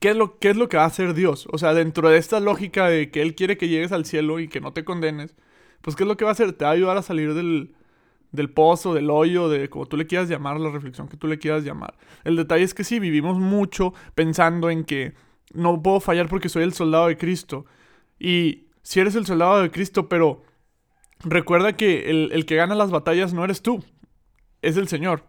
[0.00, 1.48] ¿qué es, lo, ¿qué es lo que va a hacer Dios?
[1.52, 4.48] O sea, dentro de esta lógica de que Él quiere que llegues al cielo y
[4.48, 5.34] que no te condenes,
[5.82, 6.52] pues ¿qué es lo que va a hacer?
[6.52, 7.74] Te va a ayudar a salir del,
[8.32, 11.38] del pozo, del hoyo, de como tú le quieras llamar, la reflexión que tú le
[11.38, 11.94] quieras llamar.
[12.24, 15.14] El detalle es que sí, vivimos mucho pensando en que
[15.52, 17.66] no puedo fallar porque soy el soldado de Cristo.
[18.18, 20.42] Y si eres el soldado de Cristo, pero
[21.20, 23.82] recuerda que el, el que gana las batallas no eres tú,
[24.62, 25.24] es el Señor.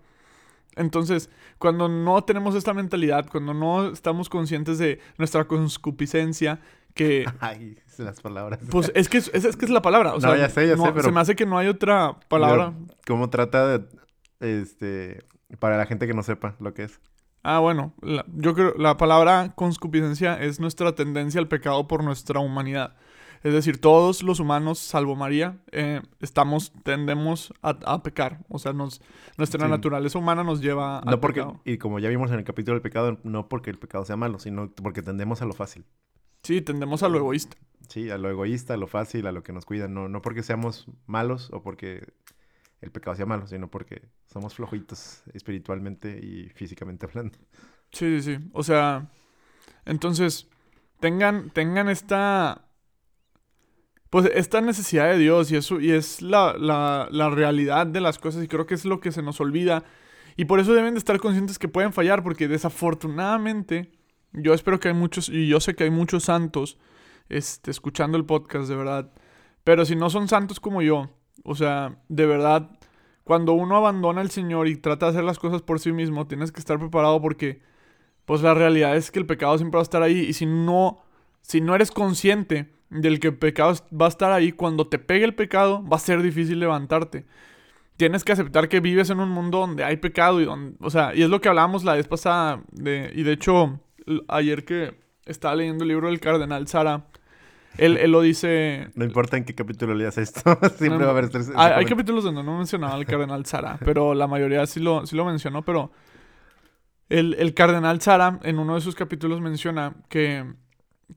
[0.76, 6.60] Entonces, cuando no tenemos esta mentalidad, cuando no estamos conscientes de nuestra conscupiscencia,
[6.94, 8.60] que Ay, las palabras.
[8.70, 10.12] pues es que es, es que es la palabra.
[10.12, 11.68] O No, sea, ya sé, ya no- sé, pero- Se me hace que no hay
[11.68, 12.74] otra palabra.
[13.08, 13.86] ¿Cómo trata de,
[14.40, 15.24] este,
[15.60, 17.00] para la gente que no sepa lo que es?
[17.44, 22.40] Ah, bueno, la- yo creo la palabra conscupiscencia es nuestra tendencia al pecado por nuestra
[22.40, 22.96] humanidad.
[23.44, 28.40] Es decir, todos los humanos, salvo María, eh, estamos, tendemos a, a pecar.
[28.50, 29.02] O sea, nos,
[29.38, 29.70] nuestra Sí.
[29.72, 31.62] naturaleza humana nos lleva al No porque, pecado.
[31.66, 34.40] y como ya vimos en el capítulo del pecado, no porque el pecado sea malo,
[34.40, 35.86] sino porque tendemos a lo fácil.
[36.44, 37.58] Sí, tendemos a lo egoísta.
[37.90, 39.88] Sí, a lo egoísta, a lo fácil, a lo que nos cuida.
[39.88, 42.14] No, no porque seamos malos o porque
[42.82, 47.38] el pecado sea malo, sino porque somos flojitos espiritualmente y físicamente hablando.
[47.92, 48.50] Sí, sí, sí.
[48.54, 49.10] O sea,
[49.86, 50.48] entonces,
[51.00, 52.67] tengan, tengan esta.
[54.18, 58.18] Pues esta necesidad de Dios y eso, y es la, la, la realidad de las
[58.18, 59.84] cosas, y creo que es lo que se nos olvida.
[60.36, 63.92] Y por eso deben de estar conscientes que pueden fallar, porque desafortunadamente,
[64.34, 66.80] yo espero que hay muchos, y yo sé que hay muchos santos
[67.30, 69.12] este, escuchando el podcast, de verdad.
[69.64, 71.12] Pero si no son santos como yo,
[71.44, 72.72] o sea, de verdad,
[73.24, 76.52] cuando uno abandona al Señor y trata de hacer las cosas por sí mismo, tienes
[76.52, 77.62] que estar preparado porque,
[78.26, 80.22] pues la realidad es que el pecado siempre va a estar ahí.
[80.22, 81.04] Y si no,
[81.44, 85.26] si no eres consciente del que el pecado va a estar ahí, cuando te pegue
[85.26, 87.26] el pecado, va a ser difícil levantarte.
[87.98, 91.16] Tienes que aceptar que vives en un mundo donde hay pecado y donde, o sea,
[91.16, 93.80] y es lo que hablábamos la vez pasada, de, y de hecho,
[94.28, 94.96] ayer que
[95.26, 97.08] estaba leyendo el libro del cardenal Sara,
[97.78, 100.42] él, él lo dice, No importa en qué capítulo leas esto,
[100.78, 103.78] siempre no, va a haber ese- ese hay, capítulos donde no mencionaba al cardenal Sara,
[103.84, 105.92] pero la mayoría sí lo, sí lo mencionó, pero
[107.10, 110.46] el, el cardenal Sara en uno de sus capítulos menciona que,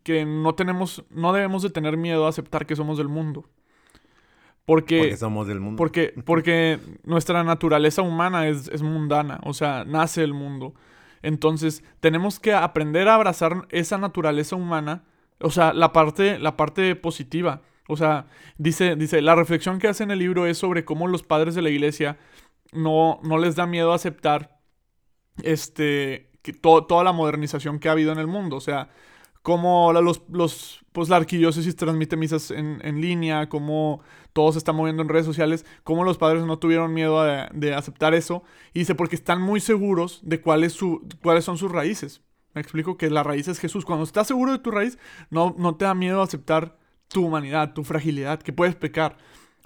[0.02, 3.44] que no tenemos, no debemos de tener miedo a aceptar que somos del mundo.
[4.66, 5.76] Porque, Porque somos del mundo.
[5.76, 10.74] porque, porque nuestra naturaleza humana es, es mundana, o sea, nace el mundo.
[11.22, 15.04] Entonces, tenemos que aprender a abrazar esa naturaleza humana,
[15.40, 17.62] o sea, la parte, la parte positiva.
[17.88, 18.26] O sea,
[18.58, 21.62] dice, dice, la reflexión que hace en el libro es sobre cómo los padres de
[21.62, 22.18] la iglesia
[22.72, 24.60] no, no les da miedo aceptar
[25.42, 28.56] este, que to- toda la modernización que ha habido en el mundo.
[28.56, 28.90] O sea,
[29.42, 34.72] cómo los, los, pues la arquidiócesis transmite misas en, en línea, cómo todo se está
[34.72, 38.42] moviendo en redes sociales, cómo los padres no tuvieron miedo de, de aceptar eso.
[38.72, 42.22] Y dice, porque están muy seguros de cuál es su, cuáles son sus raíces.
[42.54, 43.84] Me explico que la raíz es Jesús.
[43.84, 44.98] Cuando estás seguro de tu raíz,
[45.30, 49.16] no, no te da miedo aceptar tu humanidad, tu fragilidad, que puedes pecar.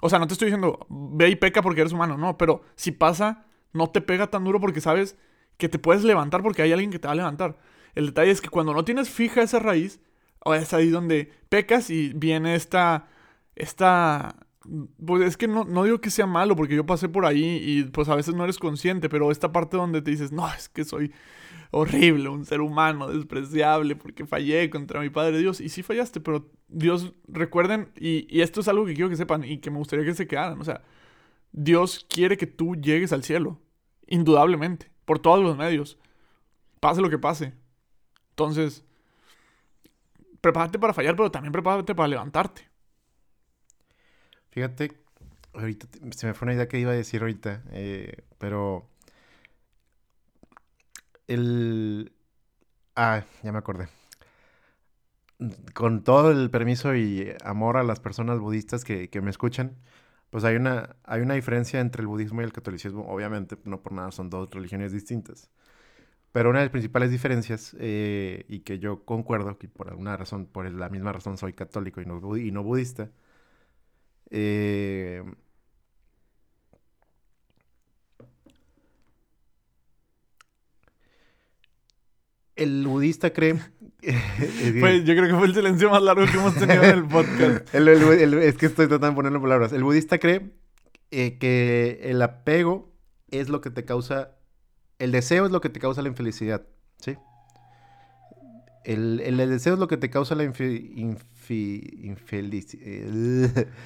[0.01, 2.91] O sea, no te estoy diciendo, ve y peca porque eres humano, no, pero si
[2.91, 5.17] pasa, no te pega tan duro porque sabes
[5.57, 7.57] que te puedes levantar porque hay alguien que te va a levantar.
[7.95, 9.99] El detalle es que cuando no tienes fija esa raíz,
[10.45, 13.07] es ahí donde pecas y viene esta,
[13.55, 14.35] esta,
[15.03, 17.83] pues es que no, no digo que sea malo porque yo pasé por ahí y
[17.85, 20.83] pues a veces no eres consciente, pero esta parte donde te dices, no, es que
[20.83, 21.11] soy,
[21.71, 25.59] horrible, un ser humano despreciable porque fallé contra mi Padre Dios.
[25.59, 29.43] Y sí fallaste, pero Dios, recuerden, y, y esto es algo que quiero que sepan
[29.43, 30.83] y que me gustaría que se quedaran, o sea,
[31.51, 33.59] Dios quiere que tú llegues al cielo,
[34.07, 35.97] indudablemente, por todos los medios,
[36.79, 37.53] pase lo que pase.
[38.35, 38.83] Entonces,
[40.41, 42.69] prepárate para fallar, pero también prepárate para levantarte.
[44.51, 44.91] Fíjate,
[45.53, 48.89] ahorita se me fue una idea que iba a decir ahorita, eh, pero
[51.27, 52.11] el...
[52.95, 53.87] Ah, ya me acordé.
[55.73, 59.77] Con todo el permiso y amor a las personas budistas que, que me escuchan,
[60.29, 63.05] pues hay una, hay una diferencia entre el budismo y el catolicismo.
[63.07, 65.49] Obviamente, no por nada son dos religiones distintas.
[66.35, 70.47] Pero una de las principales diferencias, eh, y que yo concuerdo, que por alguna razón,
[70.47, 73.09] por la misma razón soy católico y no, y no budista,
[74.31, 75.23] eh,
[82.57, 83.53] el budista cree.
[84.81, 87.73] pues yo creo que fue el silencio más largo que hemos tenido en el podcast.
[87.73, 89.71] es que estoy tratando de ponerlo en palabras.
[89.71, 90.51] El budista cree
[91.11, 92.91] eh, que el apego
[93.29, 94.34] es lo que te causa.
[94.99, 96.65] El deseo es lo que te causa la infelicidad.
[96.99, 97.17] ¿Sí?
[98.83, 101.25] El, el, deseo es lo que te causa la infelicidad.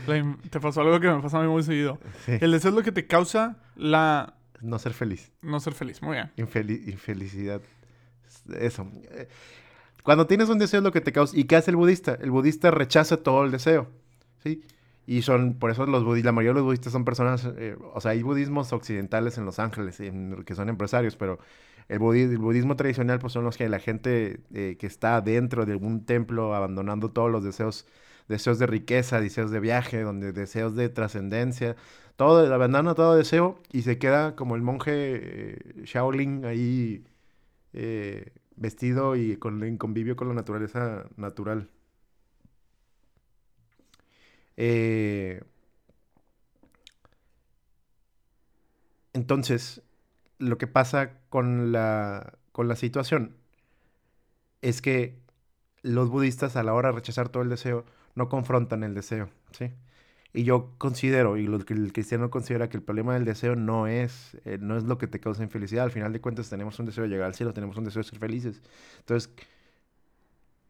[0.49, 1.99] te pasó algo que me pasa a mí muy seguido.
[2.27, 4.35] El deseo es lo que te causa la.
[4.61, 5.31] No ser feliz.
[5.41, 6.31] No ser feliz, muy bien.
[6.37, 7.61] infelicidad
[8.59, 8.89] eso.
[10.03, 11.37] Cuando tienes un deseo es lo que te causa.
[11.37, 12.17] ¿Y qué hace el budista?
[12.19, 13.87] El budista rechaza todo el deseo.
[14.43, 14.63] ¿Sí?
[15.05, 18.01] Y son, por eso los budistas, la mayoría de los budistas son personas, eh, o
[18.01, 21.39] sea, hay budismos occidentales en Los Ángeles, en, que son empresarios, pero
[21.87, 26.05] el, budismo, tradicional pues son los que la gente eh, que está dentro de un
[26.05, 27.87] templo abandonando todos los deseos,
[28.27, 31.75] deseos de riqueza, deseos de viaje, donde deseos de trascendencia,
[32.15, 37.05] todo, abandona todo deseo y se queda como el monje eh, Shaolin ahí
[38.55, 41.69] vestido y con, en convivio con la naturaleza natural.
[44.61, 45.41] Eh,
[49.13, 49.81] entonces,
[50.37, 53.37] lo que pasa con la, con la situación
[54.61, 55.17] es que
[55.81, 59.71] los budistas a la hora de rechazar todo el deseo no confrontan el deseo, ¿sí?
[60.33, 63.87] Y yo considero, y lo que el cristiano considera que el problema del deseo no
[63.87, 65.85] es, eh, no es lo que te causa infelicidad.
[65.85, 68.09] Al final de cuentas tenemos un deseo de llegar al cielo, tenemos un deseo de
[68.09, 68.61] ser felices.
[68.99, 69.31] Entonces,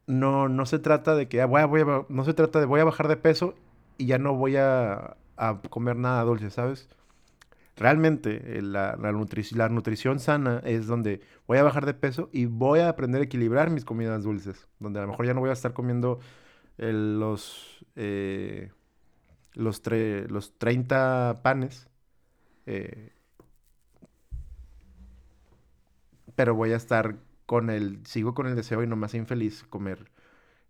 [0.06, 2.84] no, no se trata de que ah, voy a, no se trata de voy a
[2.84, 3.54] bajar de peso
[4.00, 6.88] y ya no voy a, a comer nada dulce, ¿sabes?
[7.76, 12.46] Realmente eh, la, la, la, nutrición sana es donde voy a bajar de peso y
[12.46, 14.68] voy a aprender a equilibrar mis comidas dulces.
[14.78, 16.20] Donde a lo mejor ya no voy a estar comiendo
[16.78, 17.84] los...
[17.96, 18.70] Eh,
[19.54, 19.82] los,
[20.28, 21.88] los 30 panes.
[22.66, 23.12] Eh,
[26.34, 30.10] pero voy a estar con el, sigo con el deseo y no más infeliz comer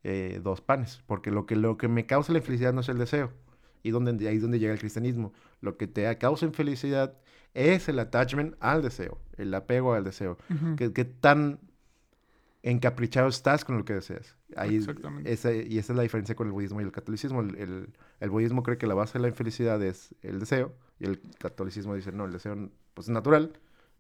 [0.04, 2.98] eh, dos panes, porque lo que, lo que me causa la infelicidad no es el
[2.98, 3.32] deseo,
[3.82, 5.32] y donde, ahí es donde llega el cristianismo.
[5.60, 7.14] Lo que te causa infelicidad
[7.54, 10.38] es el attachment al deseo, el apego al deseo.
[10.76, 11.58] que, que, tan
[12.62, 14.36] encaprichado estás con lo que deseas.
[14.56, 15.30] Ahí, Exactamente.
[15.30, 17.40] y esa es la diferencia con el budismo y el catolicismo.
[17.40, 17.88] El,
[18.20, 21.94] el, budismo cree que la base de la infelicidad es el deseo y el catolicismo
[21.94, 23.52] dice, no, el deseo pues, es natural.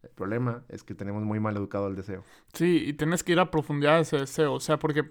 [0.02, 2.24] El problema es que tenemos muy mal educado el deseo.
[2.54, 4.54] Sí, y tienes que ir a profundidad de ese deseo.
[4.54, 5.10] O sea, porque,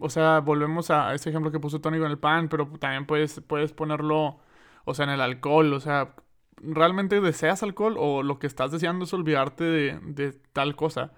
[0.00, 3.40] o sea, volvemos a ese ejemplo que puso Tony con el pan, pero también puedes,
[3.40, 4.38] puedes ponerlo,
[4.84, 5.72] o sea, en el alcohol.
[5.72, 6.14] O sea,
[6.56, 11.12] ¿realmente deseas alcohol o lo que estás deseando es olvidarte de, de tal cosa?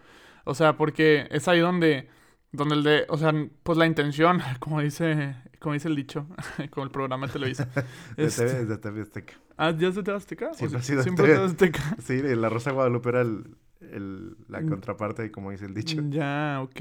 [0.44, 2.08] O sea, porque es ahí donde,
[2.52, 3.32] donde el de, o sea,
[3.62, 6.26] pues la intención, como dice, como dice el dicho,
[6.70, 7.68] con el programa de televisión.
[8.16, 8.44] este...
[8.44, 9.34] de, de TV Azteca.
[9.56, 10.54] Ah, ¿ya es de TV Azteca?
[10.54, 11.96] Siempre ha sido Siempre TV Azteca.
[12.02, 13.56] Sí, La Rosa Guadalupe era el,
[13.92, 14.68] el, la mm.
[14.68, 16.00] contraparte, como dice el dicho.
[16.08, 16.80] Ya, ok.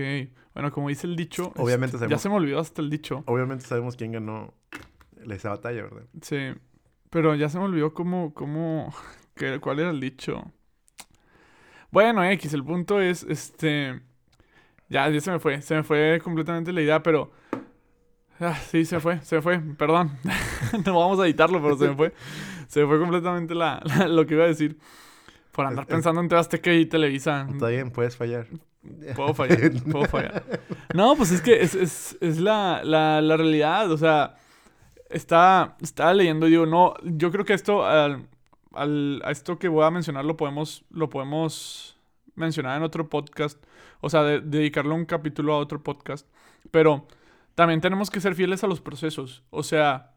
[0.53, 1.51] Bueno, como dice el dicho.
[1.55, 3.23] Obviamente sabemos, Ya se me olvidó hasta el dicho.
[3.25, 4.53] Obviamente sabemos quién ganó
[5.29, 6.03] esa batalla, ¿verdad?
[6.21, 6.53] Sí.
[7.09, 8.93] Pero ya se me olvidó cómo, cómo,
[9.61, 10.51] cuál era el dicho.
[11.91, 14.01] Bueno, X, el punto es, este...
[14.89, 17.31] Ya, ya se me fue, se me fue completamente la idea, pero...
[18.39, 20.11] Ah, sí, se fue, se fue, perdón.
[20.85, 22.13] no vamos a editarlo, pero se me fue.
[22.67, 24.79] Se me fue completamente la, lo que iba a decir.
[25.53, 27.47] Por andar pensando en Tebasteca y Televisa.
[27.49, 28.47] Está bien, puedes fallar.
[29.15, 30.43] Puedo fallar, puedo fallar.
[30.93, 34.35] No, pues es que es, es, es la, la, la, realidad, o sea,
[35.09, 38.27] está, estaba leyendo y digo, no, yo creo que esto, al,
[39.23, 41.97] a esto que voy a mencionar lo podemos, lo podemos
[42.35, 43.63] mencionar en otro podcast.
[44.01, 46.27] O sea, dedicarle un capítulo a otro podcast.
[46.71, 47.07] Pero
[47.55, 49.43] también tenemos que ser fieles a los procesos.
[49.49, 50.12] O sea,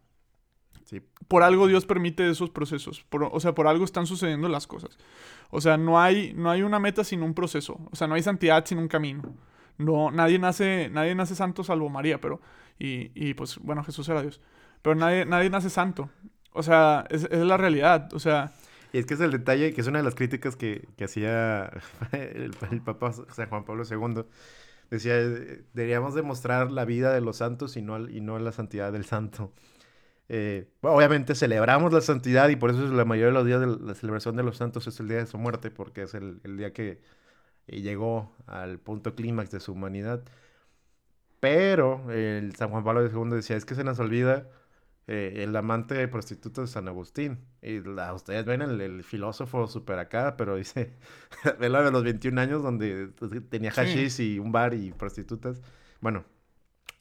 [0.86, 1.02] Sí.
[1.26, 3.04] Por algo Dios permite esos procesos.
[3.10, 4.96] O sea, por algo están sucediendo las cosas.
[5.50, 7.80] O sea, no hay, no hay una meta sin un proceso.
[7.90, 9.34] O sea, no hay santidad sin un camino.
[9.78, 12.40] No, nadie nace, nadie nace santo salvo María, pero.
[12.78, 14.40] Y, y pues, bueno, Jesús era Dios.
[14.80, 16.08] Pero nadie, nadie nace santo.
[16.52, 18.12] O sea, es, es la realidad.
[18.14, 18.52] O sea,
[18.92, 21.70] Y es que es el detalle, que es una de las críticas que, que hacía
[22.12, 22.52] el,
[22.84, 24.24] Papa San Juan Pablo II.
[24.88, 28.92] Decía, eh, deberíamos demostrar la vida de los santos y no, y no la santidad
[28.92, 29.52] del santo.
[30.28, 33.60] Eh, bueno, obviamente celebramos la santidad y por eso es la mayoría de los días
[33.60, 36.40] de la celebración de los santos es el día de su muerte, porque es el,
[36.44, 37.00] el día que
[37.68, 40.24] eh, llegó al punto clímax de su humanidad.
[41.40, 44.48] Pero el San Juan Pablo II decía, es que se nos olvida
[45.06, 47.38] eh, el amante de prostitutas de San Agustín.
[47.62, 50.94] Y la- ustedes ven el, el filósofo súper acá, pero dice,
[51.60, 53.08] ve la de los 21 años donde
[53.50, 53.80] tenía Sí.
[53.80, 55.60] hashish y un bar y prostitutas.
[56.00, 56.24] Bueno,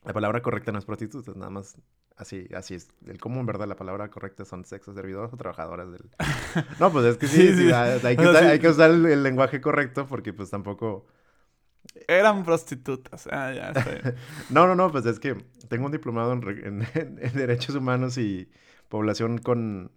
[0.04, 1.78] la palabra correcta no es prostitutas, nada más
[2.16, 2.90] así, así es.
[3.08, 3.68] El común, ¿verdad?
[3.68, 6.10] La palabra correcta son sexo servidoras o trabajadoras del...
[6.80, 7.72] No, pues es que sí, Sí, sí, sí.
[7.72, 8.50] hay, que usar, sí.
[8.50, 11.08] hay que usar el, el lenguaje correcto porque pues tampoco...
[12.08, 13.28] eran prostitutas.
[13.32, 14.16] Ah, ya, está bien.
[14.50, 15.36] No, no, no, pues es que
[15.70, 16.42] tengo un diplomado en,
[16.96, 18.50] en- en Derechos Humanos y
[18.90, 19.92] Población con,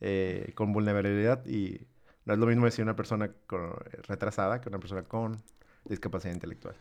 [0.00, 1.86] eh, con vulnerabilidad y
[2.24, 3.74] no es lo mismo decir una persona con-
[4.08, 5.42] retrasada que una persona con
[5.86, 6.76] discapacidad intelectual.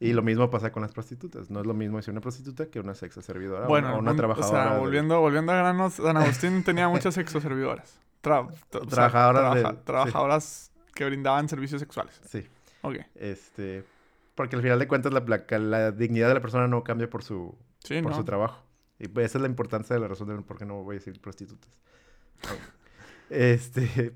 [0.00, 1.50] Y lo mismo pasa con las prostitutas.
[1.50, 4.16] No es lo mismo decir una prostituta que una sexo servidora Bueno, o una un-
[4.16, 4.64] trabajadora.
[4.64, 8.00] O sea, volviendo, volviendo a granos, San Agustín tenía muchas sexoservidoras.
[8.22, 9.82] Tra- tra- o sea, Trabajadoras de- trabaja- sí.
[9.84, 12.18] trabajadoras que brindaban servicios sexuales.
[12.28, 12.46] Sí,
[12.82, 12.96] Ok.
[13.14, 13.84] este...
[14.34, 17.22] Porque al final de cuentas la, la, la dignidad de la persona no cambia por
[17.22, 18.16] su, Sí, por ¿no?
[18.16, 18.62] su trabajo.
[18.98, 20.98] Y pues esa es la importancia de la razón de por qué no voy a
[20.98, 21.68] decir prostitutas.
[23.28, 24.14] este.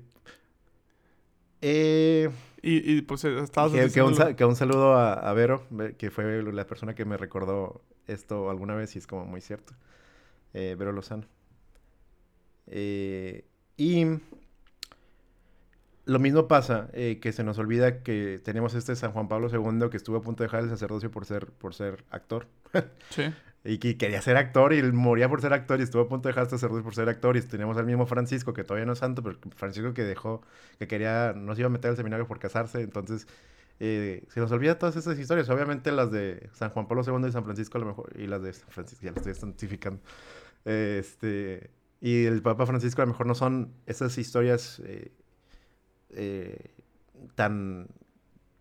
[1.61, 2.29] Eh,
[2.67, 5.95] Y, y pues eh, estabas que, que un, que un saludo a, a Vero, ve-
[5.95, 9.73] que fue la persona que me recordó esto alguna vez y es como muy cierto.
[10.53, 11.25] Eh, Vero Lozano.
[12.67, 13.45] Eh,
[13.77, 14.05] y
[16.05, 19.89] lo mismo pasa, eh, que se nos olvida que tenemos este San Juan Pablo II
[19.89, 22.47] que estuvo a punto de dejar el sacerdocio por ser, por ser actor.
[23.09, 23.23] Sí.
[23.65, 26.33] Y que quería ser actor y moría por ser actor y estuvo a punto de
[26.33, 27.35] dejar sacerdocio por ser actor.
[27.35, 30.41] Y tenemos al mismo Francisco, que todavía no es santo, pero Francisco que dejó,
[30.77, 32.81] que quería, no se iba a meter al seminario por casarse.
[32.81, 33.27] Entonces,
[33.79, 35.49] eh, se nos olvida todas esas historias.
[35.49, 38.41] Obviamente las de San Juan Pablo II y San Francisco a lo mejor, y las
[38.41, 40.01] de San Francisco, ya lo estoy santificando.
[40.63, 41.69] Este,
[42.01, 45.11] y el Papa Francisco a lo mejor no son esas historias eh,
[46.11, 46.71] eh,
[47.35, 47.87] tan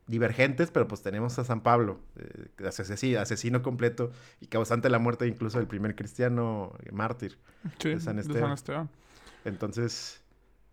[0.06, 4.98] divergentes, pero pues tenemos a San Pablo, eh, asesino, asesino completo y causante de la
[4.98, 7.38] muerte incluso del primer cristiano mártir.
[7.78, 8.52] Sí, de San de Esteban.
[8.52, 8.90] Esteban.
[9.44, 10.20] Entonces,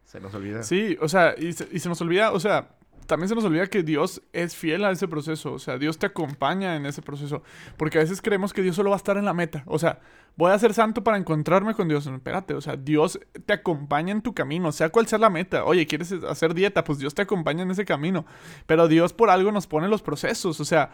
[0.05, 0.63] se nos olvida.
[0.63, 2.75] Sí, o sea, y se, y se nos olvida, o sea,
[3.11, 6.05] también se nos olvida que Dios es fiel a ese proceso, o sea, Dios te
[6.05, 7.43] acompaña en ese proceso,
[7.75, 9.99] porque a veces creemos que Dios solo va a estar en la meta, o sea,
[10.37, 14.13] voy a ser santo para encontrarme con Dios, no, espérate, o sea, Dios te acompaña
[14.13, 16.85] en tu camino, sea cual sea la meta, oye, ¿quieres hacer dieta?
[16.85, 18.25] Pues Dios te acompaña en ese camino,
[18.65, 20.91] pero Dios por algo nos pone los procesos, o sea,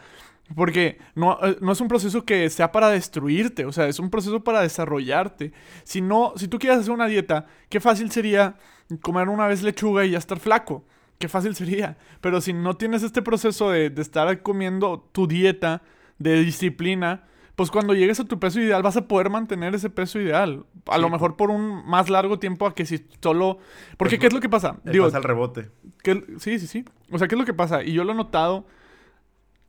[0.56, 4.10] porque no, eh, no es un proceso que sea para destruirte, o sea, es un
[4.10, 5.54] proceso para desarrollarte.
[5.84, 8.56] Si no, si tú quieres hacer una dieta, qué fácil sería
[9.04, 10.84] comer una vez lechuga y ya estar flaco.
[11.20, 11.98] Qué fácil sería.
[12.22, 15.82] Pero si no tienes este proceso de, de estar comiendo tu dieta,
[16.20, 17.24] de disciplina,
[17.56, 20.66] pues cuando llegues a tu peso ideal vas a poder mantener ese peso ideal.
[20.88, 21.02] A Sí.
[21.02, 23.58] lo mejor por un más largo tiempo a que si solo...
[23.98, 24.78] Porque Pues, ¿qué es lo que pasa?
[24.86, 25.70] Eh, Digo, pasa el rebote.
[26.38, 26.86] sí, sí, sí.
[27.12, 27.84] O sea, ¿qué es lo que pasa?
[27.84, 28.66] Y yo lo he notado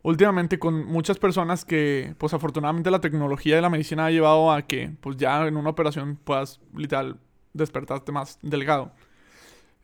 [0.02, 4.62] últimamente con muchas personas que, pues afortunadamente la tecnología y la medicina ha llevado a
[4.62, 7.16] que, pues ya en una operación puedas literal
[7.54, 8.92] despertarte más delgado.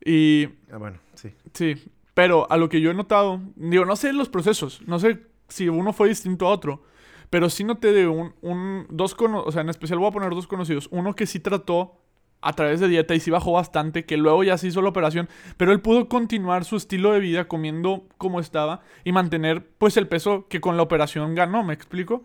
[0.05, 1.33] Y Ah, bueno, sí.
[1.55, 1.75] sí,
[2.15, 5.69] pero a lo que yo he notado, digo, no sé los procesos, no sé si
[5.69, 6.83] uno fue distinto a otro,
[7.31, 10.31] pero sí noté de un, un dos cono- o sea, en especial voy a poner
[10.31, 12.01] dos conocidos, uno que sí trató
[12.43, 15.29] a través de dieta y sí bajó bastante, que luego ya se hizo la operación,
[15.57, 20.07] pero él pudo continuar su estilo de vida comiendo como estaba y mantener pues el
[20.09, 22.25] peso que con la operación ganó, ¿me explico?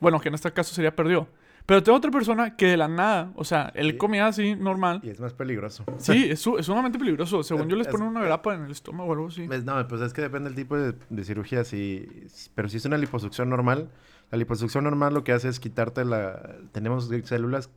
[0.00, 1.28] Bueno, que en este caso sería perdió.
[1.66, 3.96] Pero tengo otra persona que de la nada, o sea, él Sí.
[3.98, 5.00] comía así normal.
[5.02, 5.84] Y es más peligroso.
[5.98, 7.42] Sí, es, su- es sumamente peligroso.
[7.42, 9.48] Según yo les Es- ponen una grapa en el estómago o algo así.
[9.48, 11.64] No, pues es que depende del tipo de, de cirugía.
[11.64, 12.08] Si,
[12.54, 13.90] pero si es una liposucción normal,
[14.30, 16.56] la liposucción normal lo que hace es quitarte la...
[16.72, 17.68] Tenemos células...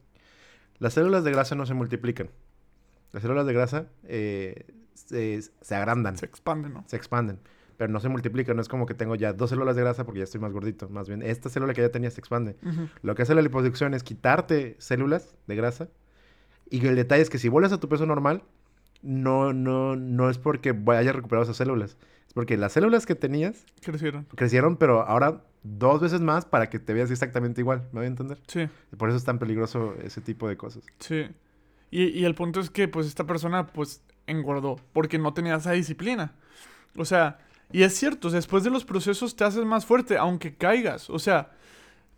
[0.77, 2.29] Las células de grasa no se multiplican.
[3.11, 6.83] Las células de grasa eh, se, se agrandan, Se expande, ¿no?
[6.87, 7.39] se expanden,
[7.79, 8.57] pero no se multiplican.
[8.57, 10.89] No es como que tengo ya dos células de grasa porque ya estoy más gordito.
[10.89, 12.57] Más bien, esta célula que ya tenía se expande.
[13.03, 15.87] Lo que hace la liposucción es quitarte células de grasa.
[16.69, 18.43] Y el detalle es que si vuelves a tu peso normal,
[19.01, 21.95] no, no, no es porque hayas recuperado esas células.
[22.27, 24.25] Es porque las células que tenías Crecieron.
[24.35, 28.07] crecieron, pero ahora dos veces más para que te veas exactamente igual, ¿me voy a
[28.07, 28.39] entender?
[28.47, 28.67] Sí.
[28.91, 30.83] Y por eso es tan peligroso ese tipo de cosas.
[30.99, 31.27] Sí.
[31.91, 35.71] Y, y el punto es que, pues, esta persona, pues, engordó porque no tenía esa
[35.71, 36.33] disciplina.
[36.97, 37.39] O sea,
[37.71, 41.09] y es cierto, después de los procesos te haces más fuerte, aunque caigas.
[41.09, 41.51] O sea,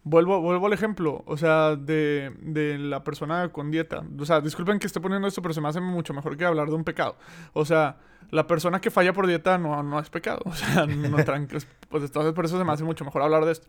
[0.04, 4.04] vuelvo, vuelvo al ejemplo, o sea, de, de la persona con dieta.
[4.20, 6.70] O sea, disculpen que esté poniendo esto, pero se me hace mucho mejor que hablar
[6.70, 7.18] de un pecado.
[7.54, 7.98] O sea,
[8.30, 10.42] la persona que falla por dieta no, no es pecado.
[10.46, 11.68] O sea, no tranquilos.
[11.90, 13.68] Pues entonces por eso se me hace mucho mejor hablar de esto.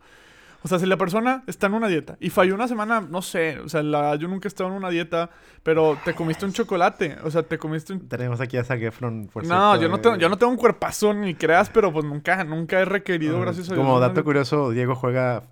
[0.63, 3.59] O sea, si la persona está en una dieta y falló una semana, no sé,
[3.59, 5.29] o sea, la, yo nunca he estado en una dieta,
[5.61, 8.07] pero te comiste un chocolate, o sea, te comiste un...
[8.07, 9.27] Tenemos aquí a Zac Efron.
[9.31, 11.91] por No, cierto, yo no, eh, tengo, yo no tengo un cuerpazo ni creas, pero
[11.91, 13.85] pues nunca, nunca he requerido, ah, gracias a Dios.
[13.85, 15.43] Como dato curioso, Diego juega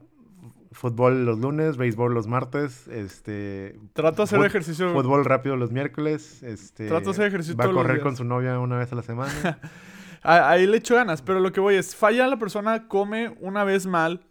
[0.72, 3.78] fútbol los lunes, béisbol los martes, este...
[3.91, 4.93] Trato de hacer ejercicio.
[4.93, 6.88] Fútbol rápido los miércoles, este...
[6.88, 9.59] Trato de hacer ejercicio Va a correr con su novia una vez a la semana.
[10.24, 13.88] Ahí le echo ganas, pero lo que voy es, falla la persona, come una vez
[13.88, 14.22] mal,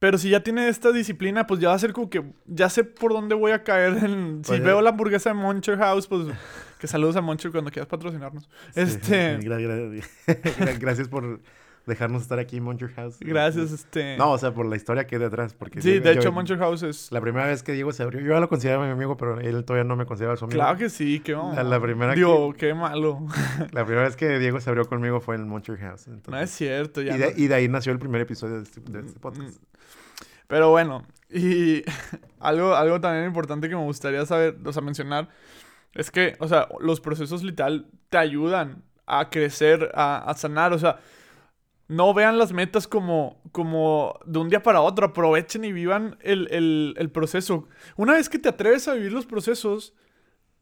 [0.00, 2.84] pero si ya tiene esta disciplina, pues ya va a ser como que, ya sé
[2.84, 4.02] por dónde voy a caer.
[4.02, 6.26] En, si veo la hamburguesa de Moncher House, pues
[6.78, 8.48] que saludos a Moncher cuando quieras patrocinarnos.
[8.74, 9.46] Este, Sí,
[10.80, 11.40] Gracias por
[11.86, 13.16] dejarnos estar aquí en Monster House.
[13.20, 14.16] gracias, este.
[14.16, 15.54] No, o sea, por la historia que hay detrás.
[15.54, 17.10] Porque sí, yo- de yo- hecho, Moncher House es...
[17.10, 19.64] La primera vez que Diego se abrió, yo ya lo consideraba mi amigo, pero él
[19.64, 20.58] todavía no me consideraba su amigo.
[20.60, 23.26] Claro que sí, qué La- la primera Digo, qué malo.
[23.72, 26.06] La primera vez que Diego se abrió conmigo fue en Monster House.
[26.28, 27.16] No es cierto, ya.
[27.16, 29.60] y, no- de, y de ahí nació el primer episodio de este, de este podcast.
[30.46, 31.82] Pero bueno, y
[32.40, 35.28] algo, algo también importante que me gustaría saber, o sea, mencionar,
[35.94, 40.78] es que, o sea, los procesos literal te ayudan a crecer, a, a sanar, o
[40.78, 40.98] sea,
[41.90, 46.46] no vean las metas como, como de un día para otro, aprovechen y vivan el,
[46.52, 47.66] el, el proceso.
[47.96, 49.92] Una vez que te atreves a vivir los procesos,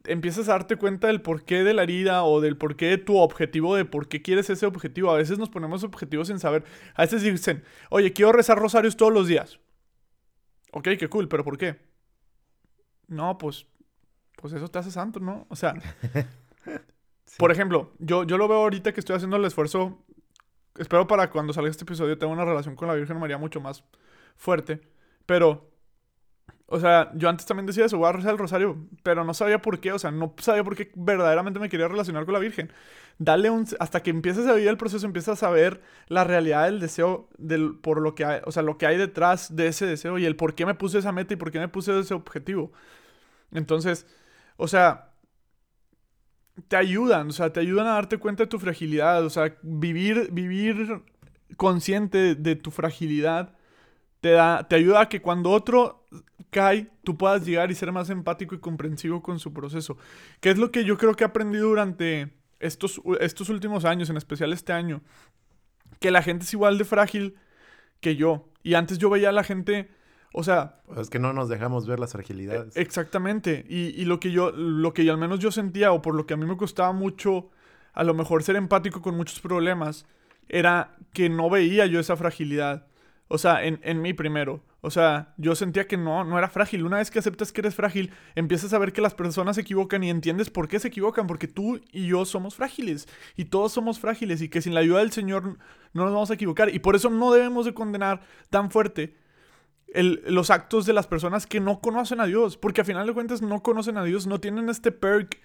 [0.05, 3.77] empiezas a darte cuenta del porqué de la herida o del porqué de tu objetivo,
[3.77, 5.11] de por qué quieres ese objetivo.
[5.11, 6.65] A veces nos ponemos objetivos sin saber.
[6.95, 9.61] A veces dicen, oye, quiero rezar rosarios todos los días.
[10.73, 11.79] Ok, qué cool, pero ¿por qué?
[13.07, 13.67] No, pues,
[14.35, 15.47] pues eso te hace santo, ¿no?
[15.51, 15.75] O sea,
[17.39, 20.07] por ejemplo, yo, yo lo veo ahorita que estoy haciendo el esfuerzo.
[20.79, 23.85] Espero para cuando salga este episodio tenga una relación con la Virgen María mucho más
[24.37, 24.81] fuerte.
[25.27, 25.71] Pero,
[26.67, 29.61] o sea, yo antes también decía eso, voy a rezar el rosario, pero no sabía
[29.61, 32.73] por qué, o sea, no sabía por qué verdaderamente me quería relacionar con la Virgen.
[33.19, 36.81] Dale un, hasta que empieces a vivir el proceso, empiezas a ver la realidad del
[36.81, 40.19] deseo, del, por lo que hay, o sea, lo que hay detrás de ese deseo
[40.19, 42.73] y el por qué me puse esa meta y por qué me puse ese objetivo.
[43.53, 44.07] Entonces,
[44.57, 45.08] o sea,
[46.67, 50.31] te ayudan, o sea, te ayudan a darte cuenta de tu fragilidad, o sea, vivir,
[50.33, 51.03] vivir
[51.57, 53.55] consciente de tu fragilidad
[54.21, 56.05] te, da, te ayuda a que cuando otro
[56.51, 59.97] cae, tú puedas llegar y ser más empático y comprensivo con su proceso.
[60.41, 64.17] Que es lo que yo creo que he aprendido durante estos, estos últimos años, en
[64.17, 65.03] especial este año.
[66.01, 67.37] Que la gente es igual de frágil
[68.01, 68.49] que yo.
[68.63, 69.89] Y antes yo veía a la gente,
[70.33, 72.77] o sea, Pues es que no nos dejamos ver las fragilidades.
[72.77, 73.65] Exactamente.
[73.69, 76.27] Y, y lo que yo, lo que yo al menos yo sentía, o por lo
[76.27, 77.51] que a mí me costaba mucho,
[77.93, 80.07] a lo mejor ser empático con muchos problemas,
[80.49, 82.87] era que no veía yo esa fragilidad.
[83.29, 84.63] O sea, en, en mí primero.
[84.81, 86.85] O sea, yo sentía que no, no era frágil.
[86.85, 90.05] Una vez que aceptas que eres frágil, empiezas a ver que las personas se equivocan
[90.05, 91.27] y entiendes por qué se equivocan.
[91.27, 93.09] Porque tú y yo somos frágiles.
[93.37, 94.41] Y todos somos frágiles.
[94.41, 95.59] Y que sin la ayuda del Señor
[95.93, 96.73] no nos vamos a equivocar.
[96.73, 98.21] Y por eso no debemos de condenar
[98.51, 99.17] tan fuerte
[99.95, 102.57] el- los actos de las personas que no conocen a Dios.
[102.57, 105.39] Porque a final de cuentas no conocen a Dios, no tienen este perk,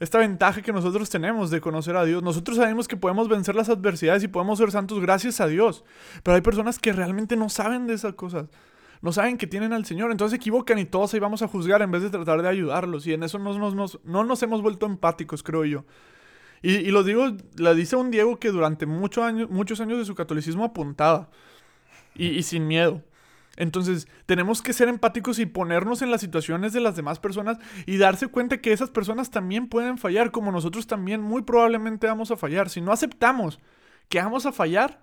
[0.00, 2.22] esta ventaja que nosotros tenemos de conocer a Dios.
[2.22, 5.84] Nosotros sabemos que podemos vencer las adversidades y podemos ser santos gracias a Dios.
[6.22, 8.46] Pero hay personas que realmente no saben de esas cosas.
[9.00, 10.10] No saben que tienen al Señor.
[10.10, 13.06] Entonces se equivocan y todos ahí vamos a juzgar en vez de tratar de ayudarlos.
[13.06, 15.84] Y en eso nos, nos- nos- no nos hemos vuelto empáticos, creo yo.
[16.62, 20.04] Y, y lo digo, la dice un Diego que durante mucho año- muchos años de
[20.04, 21.28] su catolicismo apuntaba.
[22.14, 23.02] Y, y sin miedo.
[23.58, 27.96] Entonces, tenemos que ser empáticos y ponernos en las situaciones de las demás personas y
[27.96, 32.36] darse cuenta que esas personas también pueden fallar, como nosotros también muy probablemente vamos a
[32.36, 32.70] fallar.
[32.70, 33.58] Si no aceptamos
[34.08, 35.00] que vamos a fallar,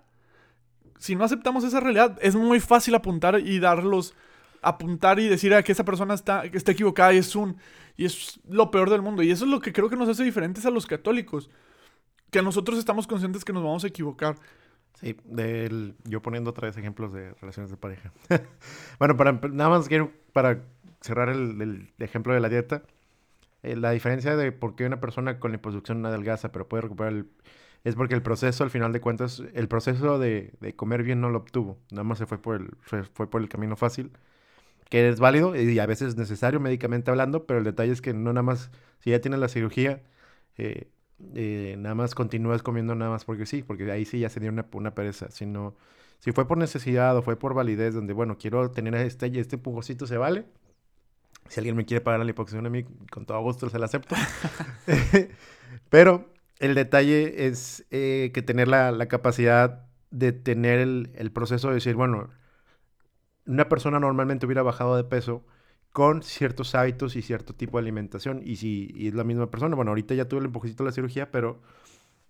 [0.98, 4.14] si no aceptamos esa realidad, es muy fácil apuntar y darlos,
[4.62, 7.58] apuntar y decir a que esa persona está, está equivocada y es un,
[7.98, 9.22] y es lo peor del mundo.
[9.22, 11.50] Y eso es lo que creo que nos hace diferentes a los católicos.
[12.30, 14.36] Que nosotros estamos conscientes que nos vamos a equivocar.
[15.00, 18.12] Sí, del- yo poniendo otra vez ejemplos de relaciones de pareja.
[18.98, 20.62] bueno, para, nada más quiero, para
[21.02, 22.82] cerrar el, el ejemplo de la dieta,
[23.62, 27.12] eh, la diferencia de por qué una persona con liposucción no adelgaza, pero puede recuperar
[27.14, 27.28] el...
[27.84, 31.30] Es porque el proceso, al final de cuentas, el proceso de, de comer bien no
[31.30, 31.78] lo obtuvo.
[31.92, 34.12] Nada más se fue por el, fue, fue por el camino fácil,
[34.88, 38.32] que es válido y a veces necesario médicamente hablando, pero el detalle es que no
[38.32, 38.70] nada más,
[39.00, 40.02] si ya tienes la cirugía,
[40.58, 40.88] eh,
[41.34, 44.66] eh, nada más continúas comiendo nada más porque sí, porque ahí sí ya sería una,
[44.72, 45.30] una pereza.
[45.30, 45.74] Si no,
[46.18, 49.58] Si fue por necesidad o fue por validez, donde, bueno, quiero tener este y este
[49.58, 50.46] pujocito, ¿se vale?
[51.48, 54.16] Si alguien me quiere pagar la liposucción a mí, con todo gusto se la acepto.
[55.90, 61.94] Pero el detalle es eh, que tener la, capacidad de tener el, proceso de decir,
[61.94, 62.30] bueno,
[63.46, 65.44] una persona normalmente hubiera bajado de peso
[65.96, 68.42] con ciertos hábitos y cierto tipo de alimentación.
[68.44, 71.30] Y si es la misma persona, bueno, ahorita ya tuve el empujito de la cirugía,
[71.30, 71.58] pero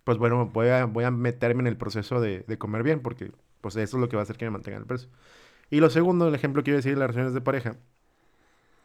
[0.04, 3.74] pues bueno, voy a, voy a meterme en el proceso de, comer bien, porque pues
[3.74, 5.08] eso es lo que va a hacer que me mantenga el peso.
[5.68, 7.76] Y lo segundo, el ejemplo que iba a decir, las relaciones de pareja.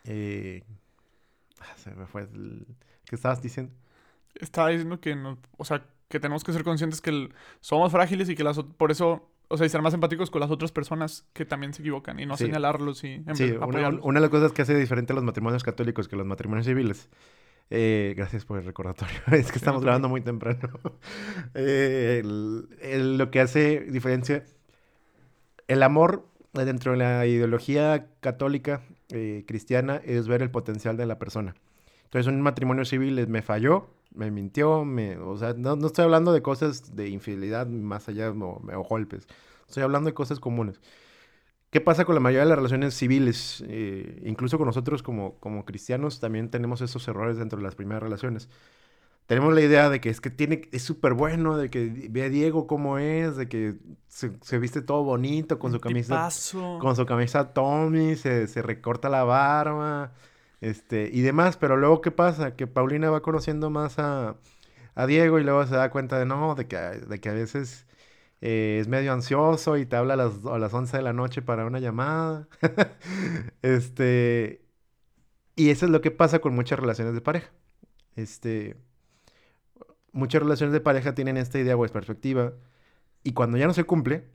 [0.05, 0.63] Eh,
[1.59, 2.65] ah, se me fue el...
[3.05, 3.71] ¿Qué estabas diciendo?
[4.33, 7.29] Estaba diciendo que, no, o sea, que tenemos que ser conscientes que
[7.59, 10.49] somos frágiles y que las, por eso, o sea, y ser más empáticos con las
[10.49, 14.29] otras personas que también se equivocan y no señalarlos y sí, una, una, de las
[14.29, 17.09] cosas que hace diferente a los matrimonios católicos que los matrimonios civiles.
[17.73, 19.17] Eh, gracias por el recordatorio.
[19.31, 20.69] es que estamos grabando muy temprano.
[21.53, 24.45] Eh, lo que hace diferencia,
[25.67, 31.17] el amor dentro de la ideología católica eh, cristiana es ver el potencial de la
[31.19, 31.55] persona.
[32.11, 36.33] Entonces, un matrimonio civil me falló, me mintió, me, o sea, no, no, estoy hablando
[36.33, 39.29] de cosas de infidelidad más allá o, o, golpes,
[39.65, 40.81] estoy hablando de cosas comunes.
[41.69, 43.63] ¿Qué pasa con la mayoría de las relaciones civiles?
[43.65, 48.03] Eh, incluso con nosotros como, como cristianos también tenemos esos errores dentro de las primeras
[48.03, 48.49] relaciones.
[49.25, 52.29] Tenemos la idea de que es que tiene, es súper bueno, de que ve a
[52.29, 53.75] Diego cómo es, de que
[54.09, 56.27] se, se viste todo bonito con su camisa.
[56.81, 60.11] Con su camisa Tommy, se, se recorta la barba,
[60.61, 62.55] este, y demás, pero luego, ¿qué pasa?
[62.55, 64.37] Que Paulina va conociendo más a,
[65.07, 67.87] Diego y luego se da cuenta de no, de que, de que a veces
[68.41, 71.41] eh, es medio ansioso y te habla a las, a las 11 de la noche
[71.41, 72.47] para una llamada.
[73.63, 74.63] este,
[75.55, 77.51] y eso es lo que pasa con muchas relaciones de pareja.
[78.15, 78.77] Este,
[80.11, 82.53] muchas relaciones de pareja tienen esta idea o esta perspectiva
[83.23, 84.29] y cuando ya no se cumple,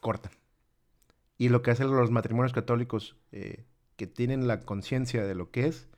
[0.00, 0.32] cortan.
[1.38, 3.64] Y lo que hacen los matrimonios católicos eh,
[3.96, 5.88] que tienen la conciencia de lo que es,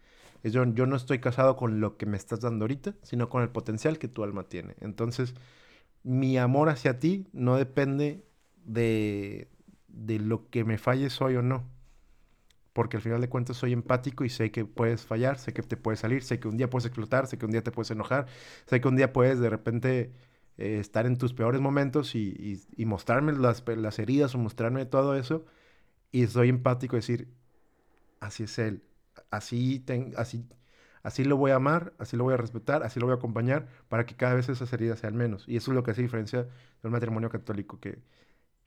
[0.42, 3.48] es yo, no estoy casado con lo que me estás dando ahorita, sino con el
[3.48, 4.76] potencial que tu alma tiene.
[4.80, 5.34] Entonces,
[6.04, 8.24] mi amor hacia ti no depende
[8.64, 9.48] de,
[9.88, 11.64] de lo que me falles hoy o no.
[12.72, 15.76] Porque al final de cuentas soy empático y sé que puedes fallar, sé que te
[15.76, 18.26] puedes salir, sé que un día puedes explotar, sé que un día te puedes enojar,
[18.66, 20.12] sé que un día puedes de repente
[20.58, 25.16] eh, estar en tus peores momentos y, y, mostrarme las, las, heridas o mostrarme todo
[25.16, 25.46] eso.
[26.12, 27.28] Y soy empático y decir,
[28.20, 28.82] así es Él,
[29.30, 29.84] así,
[30.16, 30.48] así,
[31.02, 33.68] así lo voy a amar, así lo voy a respetar, así lo voy a acompañar
[33.88, 35.48] para que cada vez esas heridas sean menos.
[35.48, 36.50] Y eso es lo que hace diferencia de
[36.84, 37.98] un matrimonio católico, que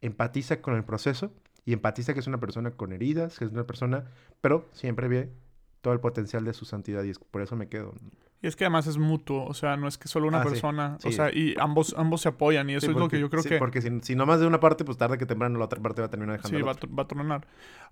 [0.02, 1.34] empatiza con el proceso
[1.66, 4.06] y empatiza que es una persona con heridas, que es una persona,
[4.41, 5.32] pero siempre ve
[5.82, 7.93] todo el potencial de su santidad y es, por eso me quedo.
[8.41, 10.97] Y es que además es mutuo, o sea, no es que solo una ah, persona,
[11.03, 13.57] o sea, y ambos, ambos se apoyan y eso es lo que yo creo que...
[13.57, 16.01] porque si, si, no más de una parte, pues tarde que temprano la otra parte
[16.01, 17.47] va a terminar dejando Sí, va, va, a tronar.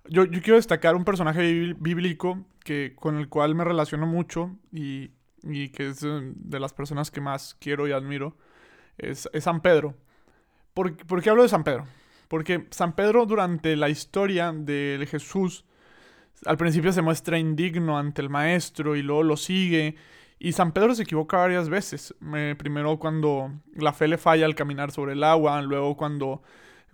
[0.08, 5.10] Yo, yo quiero destacar un personaje bíblico que, con el cual me relaciono mucho y,
[5.42, 8.34] y que es de las personas que más quiero y admiro,
[8.96, 9.96] es, es San Pedro.
[10.72, 11.84] ¿Por, ¿Por qué hablo de San Pedro?
[12.28, 15.66] Porque San Pedro durante la historia de Jesús,
[16.46, 19.96] al principio se muestra indigno ante el maestro y luego lo sigue
[20.38, 22.14] y San Pedro se equivoca varias veces.
[22.58, 26.42] primero cuando la fe le falla al caminar sobre el agua, luego cuando,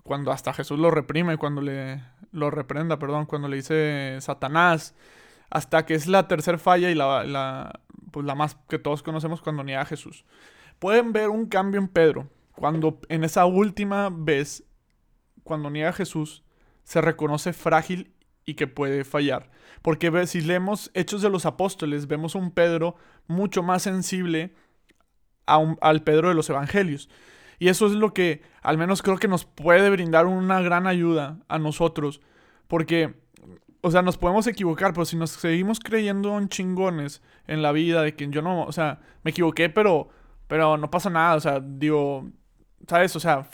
[0.03, 2.03] cuando hasta Jesús lo reprime, cuando le
[2.35, 4.95] lo reprenda, perdón, cuando le dice Satanás,
[5.51, 7.81] hasta que es la tercera falla y la, la,
[8.11, 10.25] pues la más que todos conocemos cuando niega a Jesús.
[10.81, 14.65] Pueden ver un cambio en Pedro, cuando en esa última vez,
[15.45, 16.43] cuando niega a Jesús,
[16.83, 18.13] se reconoce frágil
[18.47, 19.51] y que puede fallar.
[19.83, 24.55] Porque si leemos Hechos de los Apóstoles, vemos un Pedro mucho más sensible
[25.47, 27.09] al Pedro de los Evangelios.
[27.59, 31.39] Y eso es lo que al menos creo que nos puede brindar una gran ayuda
[31.49, 32.21] a nosotros.
[32.67, 33.15] Porque,
[33.83, 38.03] o sea, nos podemos equivocar, pero si nos seguimos creyendo en chingones en la vida,
[38.03, 40.09] de que yo no, o sea, me equivoqué, pero,
[40.47, 42.31] pero no pasa nada, o sea, digo,
[42.89, 43.15] ¿sabes?
[43.17, 43.49] O sea,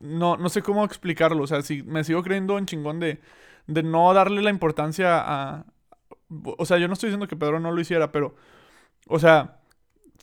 [0.00, 3.20] no, no sé cómo explicarlo, o sea, si me sigo creyendo en chingón de,
[3.68, 5.66] de no darle la importancia a...
[6.42, 8.34] O sea, yo no estoy diciendo que Pedro no lo hiciera, pero...
[9.06, 9.60] O sea,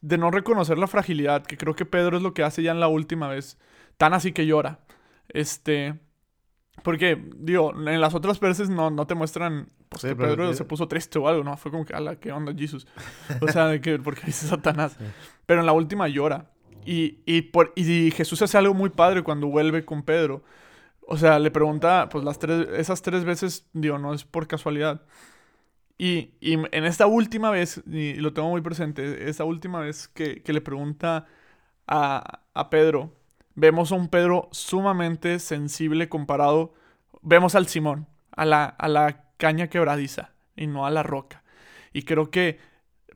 [0.01, 2.81] de no reconocer la fragilidad, que creo que Pedro es lo que hace ya en
[2.81, 3.57] la última vez.
[3.97, 4.79] Tan así que llora.
[5.29, 5.97] Este...
[6.83, 10.87] Porque, digo, en las otras veces no, no te muestran pues, que Pedro se puso
[10.89, 11.55] triste o algo, ¿no?
[11.55, 12.85] Fue como que, ala, ¿qué onda, Jesús?
[13.41, 14.97] O sea, de que, porque dice Satanás.
[15.45, 16.51] Pero en la última llora.
[16.85, 20.43] Y, y, por, y Jesús hace algo muy padre cuando vuelve con Pedro.
[21.07, 25.01] O sea, le pregunta, pues las tres, esas tres veces, digo, no es por casualidad.
[25.97, 30.61] Y, en esta última vez, y lo tengo muy presente, esta última vez que, le
[30.61, 31.25] pregunta
[31.87, 33.13] a, Pedro,
[33.53, 36.73] vemos a un Pedro sumamente sensible comparado.
[37.21, 41.43] Vemos al Simón, a la, a la caña quebradiza y no a la roca.
[41.93, 42.59] Y creo que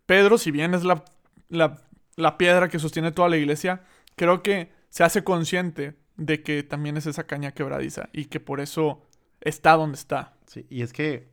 [0.05, 1.03] Pedro, si bien es la,
[1.49, 1.81] la,
[2.15, 3.83] la piedra que sostiene toda la iglesia,
[4.15, 8.61] creo que se hace consciente de que también es esa caña quebradiza y que por
[8.61, 9.01] eso
[9.41, 10.36] está donde está.
[10.47, 11.30] Sí, y es que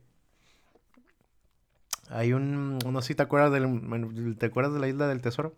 [2.09, 5.55] hay un, no sé si te acuerdas del, ¿te acuerdas de la isla del tesoro?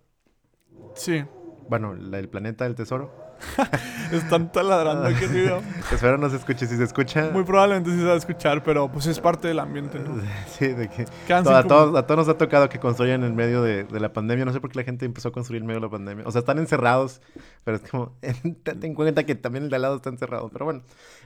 [0.96, 1.24] Sí.
[1.68, 3.29] Bueno, la- el planeta del tesoro.
[4.12, 5.60] Están taladrando aquí arriba.
[5.92, 6.66] Espero no se escuche.
[6.68, 9.60] Si se escucha, Muy probablemente sí se va a escuchar, pero pues es parte del
[9.60, 10.22] ambiente, ¿no?
[10.58, 13.36] sí, de que Quedan to- a, todos, a todos nos ha tocado que construyan en
[13.36, 14.46] medio de, de la pandemia.
[14.46, 16.26] No sé por qué la gente empezó a construir en medio de la pandemia.
[16.28, 17.22] O sea, están encerrados,
[17.64, 18.16] pero es como,
[18.64, 20.50] ten en cuenta que también el de al lado está encerrado.
[20.50, 20.82] Pero bueno,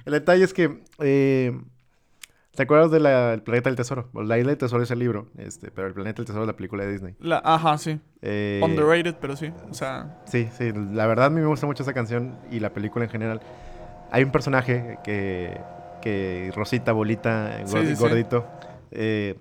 [0.05, 1.59] el detalle es que, eh,
[2.55, 4.09] ¿te acuerdas del planeta del tesoro?
[4.13, 6.55] La isla del tesoro es el libro, este, pero el planeta del tesoro es la
[6.55, 7.15] película de Disney.
[7.19, 7.99] La, ajá, sí.
[8.21, 9.51] Eh, Underrated, pero sí.
[9.69, 12.71] O sea, Sí, sí, la verdad a mí me gusta mucho esa canción y la
[12.71, 13.41] película en general.
[14.11, 15.59] Hay un personaje que,
[16.01, 18.01] que Rosita, Bolita, Sí, gordi- sí, sí.
[18.01, 18.47] gordito.
[18.91, 19.39] eh,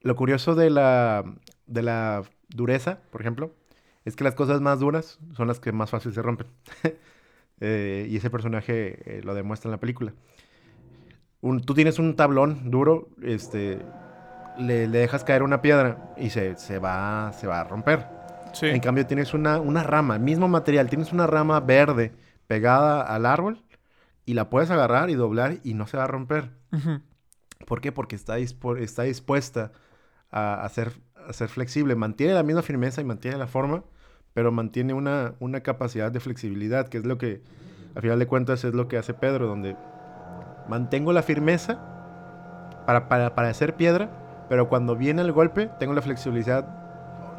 [0.00, 1.24] lo curioso de la,
[1.66, 3.52] de la dureza, por ejemplo,
[4.04, 6.46] es que las cosas más duras son las que más fácil se rompen.
[7.64, 10.12] Eh, y ese personaje lo demuestra en la película.
[11.42, 13.80] Un- tú tienes un tablón duro, este,
[14.58, 18.06] le, le dejas caer una piedra y se, se, va, se va a romper.
[18.54, 18.66] sí.
[18.66, 22.12] En cambio, tienes una, una rama, mismo material, tienes una rama verde
[22.46, 23.62] pegada al árbol
[24.24, 26.50] y la puedes agarrar y doblar y no se va a romper.
[27.66, 27.92] ¿Por qué?
[27.92, 29.72] Porque está, dispu- está dispuesta
[30.30, 30.92] a, a ser,
[31.28, 31.94] a ser flexible.
[31.94, 33.84] Mantiene la misma firmeza y mantiene la forma,
[34.34, 37.42] pero mantiene una, una capacidad de flexibilidad, que es lo que,
[37.94, 39.76] a final de cuentas, es lo que hace Pedro, donde
[40.68, 41.78] mantengo la firmeza
[42.86, 44.10] para, para, para hacer piedra,
[44.48, 46.66] pero cuando viene el golpe, tengo la flexibilidad,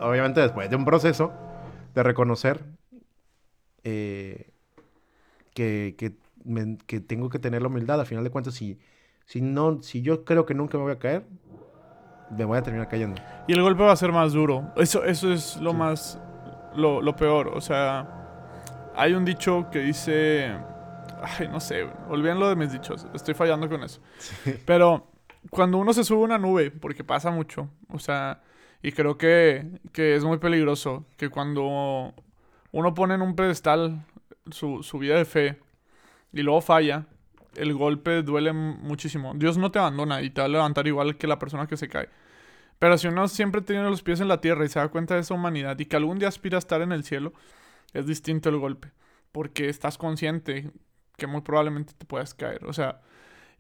[0.02, 1.32] obviamente después de un proceso,
[1.94, 2.64] de reconocer
[3.84, 4.52] eh,
[5.54, 6.14] que, que,
[6.44, 8.00] me- que tengo que tener la humildad.
[8.02, 8.80] A final de cuentas, si,
[9.26, 11.26] si, no, si yo creo que nunca me voy a caer,
[12.36, 13.22] me voy a terminar cayendo.
[13.48, 14.72] Y el golpe va a ser más duro.
[14.76, 15.78] Eso, eso es lo Sí.
[15.78, 16.20] más.
[16.76, 17.50] Lo, lo peor.
[17.50, 18.08] O sea,
[18.96, 20.52] hay un dicho que dice.
[21.24, 21.88] Ay, no sé.
[22.10, 23.08] Olvídenlo de mis dichos.
[23.14, 24.02] Estoy fallando con eso.
[24.66, 25.08] Pero
[25.50, 27.70] cuando uno se sube a una nube, porque pasa mucho.
[27.90, 28.42] O sea,
[28.82, 31.06] y creo que, que es muy peligroso.
[31.18, 32.14] Que cuando
[32.72, 34.06] uno pone en un pedestal
[34.52, 35.60] su, su vida de fe
[36.34, 37.06] y luego falla,
[37.56, 39.34] el golpe duele muchísimo.
[39.36, 41.88] Dios no te abandona y te va a levantar igual que la persona que se
[41.88, 42.10] cae.
[42.80, 45.22] Pero si uno siempre tiene los pies en la tierra y se da cuenta de
[45.22, 47.32] esa humanidad y que algún día aspira a estar en el cielo,
[47.94, 48.92] es distinto el golpe.
[49.32, 50.70] Porque estás consciente
[51.24, 52.66] que muy probablemente te puedas caer.
[52.66, 53.00] O sea,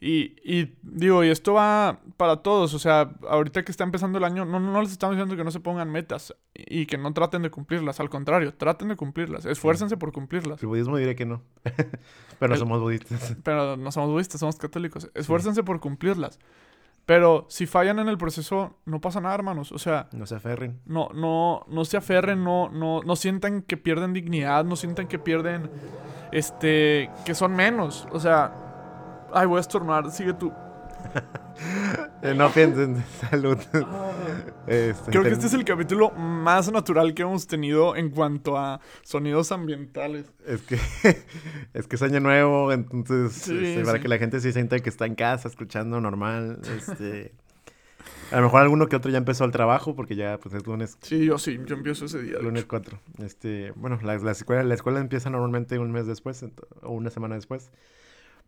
[0.02, 2.74] y, y digo, y esto va para todos.
[2.74, 5.52] O sea, ahorita que está empezando el año, no, no les estamos diciendo que no
[5.52, 8.02] se pongan metas y, que no traten de cumplirlas.
[8.02, 9.46] Al contrario, traten de cumplirlas.
[9.46, 10.62] Esfuércense por cumplirlas.
[10.62, 11.42] El budismo diré que no.
[12.40, 13.38] pero no somos budistas.
[13.44, 15.10] Pero no somos budistas, somos católicos.
[15.14, 16.38] Esfuércense por cumplirlas.
[17.06, 19.72] Pero si fallan en el proceso, no pasa nada, hermanos.
[19.74, 20.80] O sea, No se aferren.
[20.86, 25.20] no, no, no se aferren, no, no, no sientan que pierden dignidad, no sientan que
[25.20, 25.70] pierden,
[26.32, 28.08] este, que son menos.
[28.14, 28.54] O sea,
[29.34, 30.54] ay, voy a estornudar, sigue tú.
[32.24, 33.04] Eh, no piensen.
[33.30, 33.58] Salud.
[34.66, 38.58] Este, Creo que ten- este es el capítulo más natural que hemos tenido en cuanto
[38.58, 40.32] a sonidos ambientales.
[40.48, 40.76] Es que
[41.74, 44.90] es que es año nuevo, entonces Sí, este, para que la gente se sienta que
[44.90, 47.34] está en casa escuchando normal, este
[48.32, 50.98] a lo mejor alguno que otro ya empezó el trabajo porque ya pues es lunes
[51.02, 52.40] Sí, yo sí, yo empiezo ese día.
[52.40, 52.70] lunes hecho.
[52.70, 53.00] 4.
[53.20, 56.44] Este, bueno, la, la escuela la escuela empieza normalmente un mes después
[56.82, 57.70] o una semana después.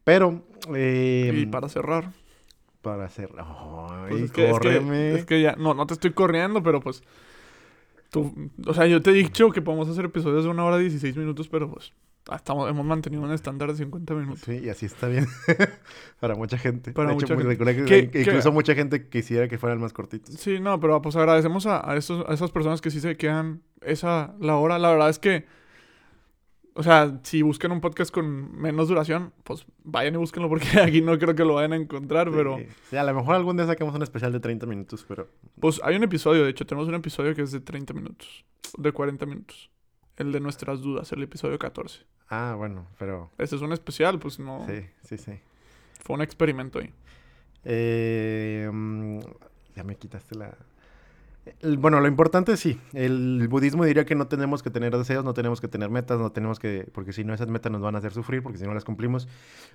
[0.06, 0.43] Pero
[0.74, 2.12] eh, Y para cerrar.
[2.86, 5.14] Para hacer Ay, Pues es, que, es, que, córreme.
[5.16, 7.04] es que ya, no, no te estoy corriendo, pero pues.
[8.12, 8.34] Tú,
[8.66, 11.18] o sea, yo te he dicho que podemos hacer episodios de una hora y 16
[11.18, 11.92] minutos, pero pues.
[12.34, 14.42] Estamos, hemos mantenido un estándar de 50 minutos.
[14.46, 15.28] Sí, y así está bien.
[16.20, 16.92] para mucha gente.
[16.92, 17.58] Para de mucha muy- gente.
[17.58, 20.34] que- ¿Qué- que qué- incluso mucha gente quisiera que fueran más cortitos.
[20.36, 23.62] Sí, no, pero pues agradecemos a, a, esos, a esas personas que sí se quedan
[23.82, 24.80] esa la hora.
[24.80, 25.46] La verdad es que,
[26.78, 31.02] o sea, si buscan un podcast con menos duración, pues vayan y búsquenlo porque aquí
[31.02, 33.66] no creo que lo vayan a encontrar, pero Sí, sí, a lo mejor algún día
[33.66, 36.96] saquemos un especial de 30 minutos, pero pues hay un episodio, de hecho, tenemos un
[36.96, 38.46] episodio que es de 30 minutos,
[38.78, 39.72] de 40 minutos.
[40.18, 42.06] El de nuestras dudas, el episodio 14.
[42.30, 44.66] Ah, bueno, pero Este es un especial, pues no.
[44.68, 45.32] sí, sí, sí.
[46.04, 46.94] Fue un experimento ahí.
[47.66, 49.20] Eh, mm,
[49.76, 50.56] ya me quitaste la...
[51.78, 52.80] Bueno, lo importante sí.
[52.93, 56.32] El budismo diría que no tenemos que tener deseos, no tenemos que tener metas, no
[56.32, 56.89] tenemos que.
[56.91, 59.28] Porque si no, esas metas nos van a hacer sufrir, porque si no las cumplimos.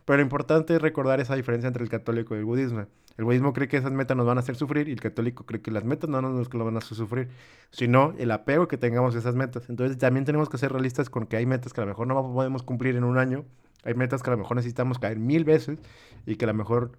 [0.05, 2.87] Pero lo importante es recordar esa diferencia entre el católico y el budismo.
[3.17, 5.61] El budismo cree que esas metas nos van a hacer sufrir y el católico cree
[5.61, 7.29] que las metas no nos van a hacer sufrir,
[7.71, 9.69] sino el apego que tengamos a esas metas.
[9.69, 12.33] Entonces también tenemos que ser realistas con que hay metas que a lo mejor no
[12.33, 13.45] podemos cumplir en un año,
[13.85, 15.79] hay metas que a lo mejor necesitamos caer mil veces
[16.27, 16.93] y que a lo mejor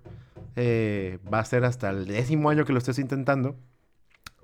[0.55, 3.55] eh, va a ser hasta el décimo año que lo estés intentando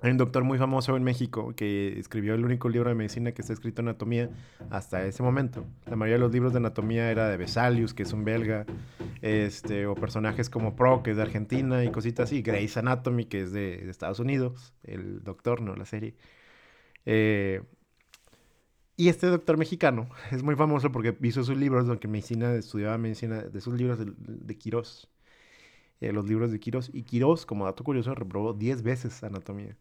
[0.00, 3.42] hay un doctor muy famoso en México que escribió el único libro de medicina que
[3.42, 4.30] está escrito en anatomía
[4.70, 5.64] hasta ese momento.
[5.86, 8.64] La mayoría de los libros de anatomía era de Vesalius, que es un belga,
[9.22, 12.42] este, o personajes como Pro, que es de Argentina, y cositas así.
[12.42, 16.14] Grey's Anatomy, que es de, Estados Unidos, el doctor, no la serie.
[17.04, 17.62] Eh,
[18.96, 23.42] y este doctor mexicano es muy famoso porque hizo sus libros, donde medicina, estudiaba medicina,
[23.42, 25.08] de sus libros de, de Quirós.
[26.00, 26.90] Eh, los libros de Quirós.
[26.92, 29.76] Y Quirós, como dato curioso, reprobó 10 veces anatomía.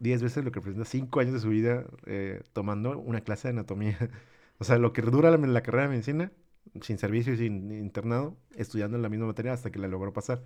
[0.00, 3.52] 10 veces lo que representa 5 años de su vida eh, tomando una clase de
[3.52, 3.98] anatomía.
[4.58, 6.32] o sea, lo que dura la, carrera de medicina,
[6.80, 10.44] sin servicio y sin internado, estudiando la misma materia hasta que la logró pasar.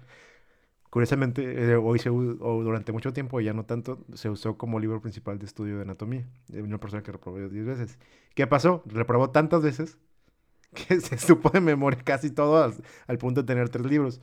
[0.91, 5.01] Curiosamente, eh, hoy se, o durante mucho tiempo, ya no tanto, se usó como libro
[5.01, 6.27] principal de estudio de anatomía.
[6.53, 7.99] Una persona que reprobó 10 veces.
[8.35, 8.83] ¿Qué pasó?
[8.87, 9.99] Reprobó tantas veces
[10.75, 12.75] que se supo de memoria casi todo al,
[13.07, 14.21] al punto de tener tres libros.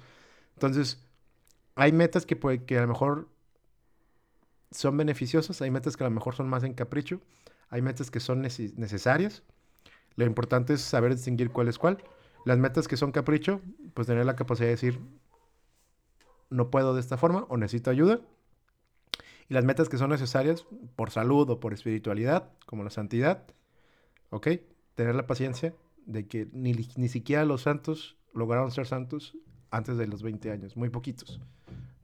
[0.55, 1.03] Entonces,
[1.75, 3.29] hay metas que, puede, que a lo mejor
[4.71, 7.21] son beneficiosas, hay metas que a lo mejor son más en capricho,
[7.69, 9.43] hay metas que son necesarias.
[10.15, 12.03] Lo importante es saber distinguir cuál es cuál.
[12.45, 13.61] Las metas que son capricho,
[13.93, 14.99] pues tener la capacidad de decir,
[16.49, 18.21] no puedo de esta forma o necesito ayuda.
[19.49, 20.65] Y las metas que son necesarias
[20.95, 23.45] por salud o por espiritualidad, como la santidad,
[24.29, 24.47] ¿ok?
[24.95, 25.73] Tener la paciencia
[26.05, 29.37] de que ni, ni siquiera los santos lograron ser santos
[29.71, 31.39] antes de los 20 años, muy poquitos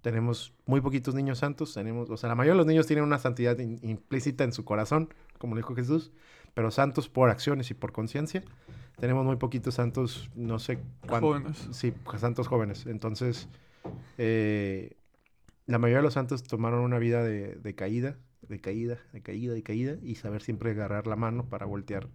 [0.06, 3.18] tenemos muy poquitos niños santos, tenemos, o sea, la mayoría de los niños tienen una
[3.18, 6.12] santidad implícita en su corazón, como dijo Jesús,
[6.54, 8.44] pero santos por acciones y por conciencia.
[9.00, 10.78] Tenemos muy poquitos santos, no sé
[11.08, 11.22] cuántos.
[11.22, 11.70] Jóvenes.
[11.72, 12.86] Sí, santos jóvenes.
[12.86, 13.50] Entonces,
[14.20, 14.96] eh,
[15.66, 18.16] la mayoría de los santos tomaron una vida de, caída,
[18.48, 22.10] de caída, de caída, de caída, y saber siempre agarrar la mano para voltear.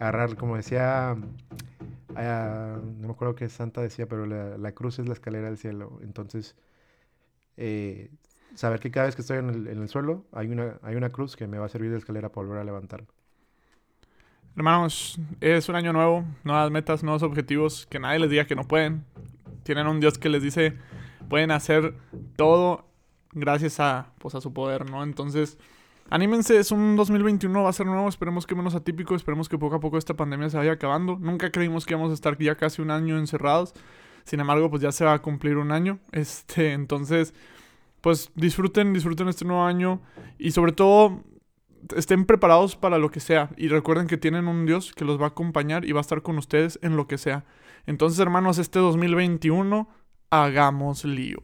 [0.00, 1.16] Agarrar, como decía,
[2.16, 5.56] ah, no me acuerdo qué santa decía, pero la, la cruz es la escalera del
[5.56, 6.00] cielo.
[6.02, 6.56] Entonces,
[7.56, 8.10] eh,
[8.54, 11.46] saber que cada vez que estoy en el, suelo hay una, hay una cruz que
[11.46, 13.04] me va a servir de escalera para volver a levantar.
[14.56, 18.64] Hermanos, es un año nuevo, nuevas metas, nuevos objetivos, que nadie les diga que no
[18.64, 19.04] pueden.
[19.64, 20.78] Tienen un Dios que les dice,
[21.28, 21.94] pueden hacer
[22.36, 22.86] todo
[23.32, 25.02] gracias a, pues, a su poder, ¿no?
[25.02, 25.58] Entonces,
[26.08, 29.76] anímense, es un 2021, va a ser nuevo, esperemos que menos atípico, esperemos que poco
[29.76, 31.18] a poco esta pandemia se vaya acabando.
[31.20, 33.74] Nunca creímos que íbamos a estar ya casi un año encerrados.
[34.26, 36.00] Sin embargo, pues ya se va a cumplir un año.
[36.12, 37.32] Este, entonces,
[38.00, 40.00] pues disfruten, disfruten este nuevo año
[40.38, 41.22] y sobre todo
[41.94, 45.26] estén preparados para lo que sea y recuerden que tienen un Dios que los va
[45.26, 47.44] a acompañar y va a estar con ustedes en lo que sea.
[47.86, 49.88] Entonces, hermanos, este 2021
[50.30, 51.38] hagamos lío.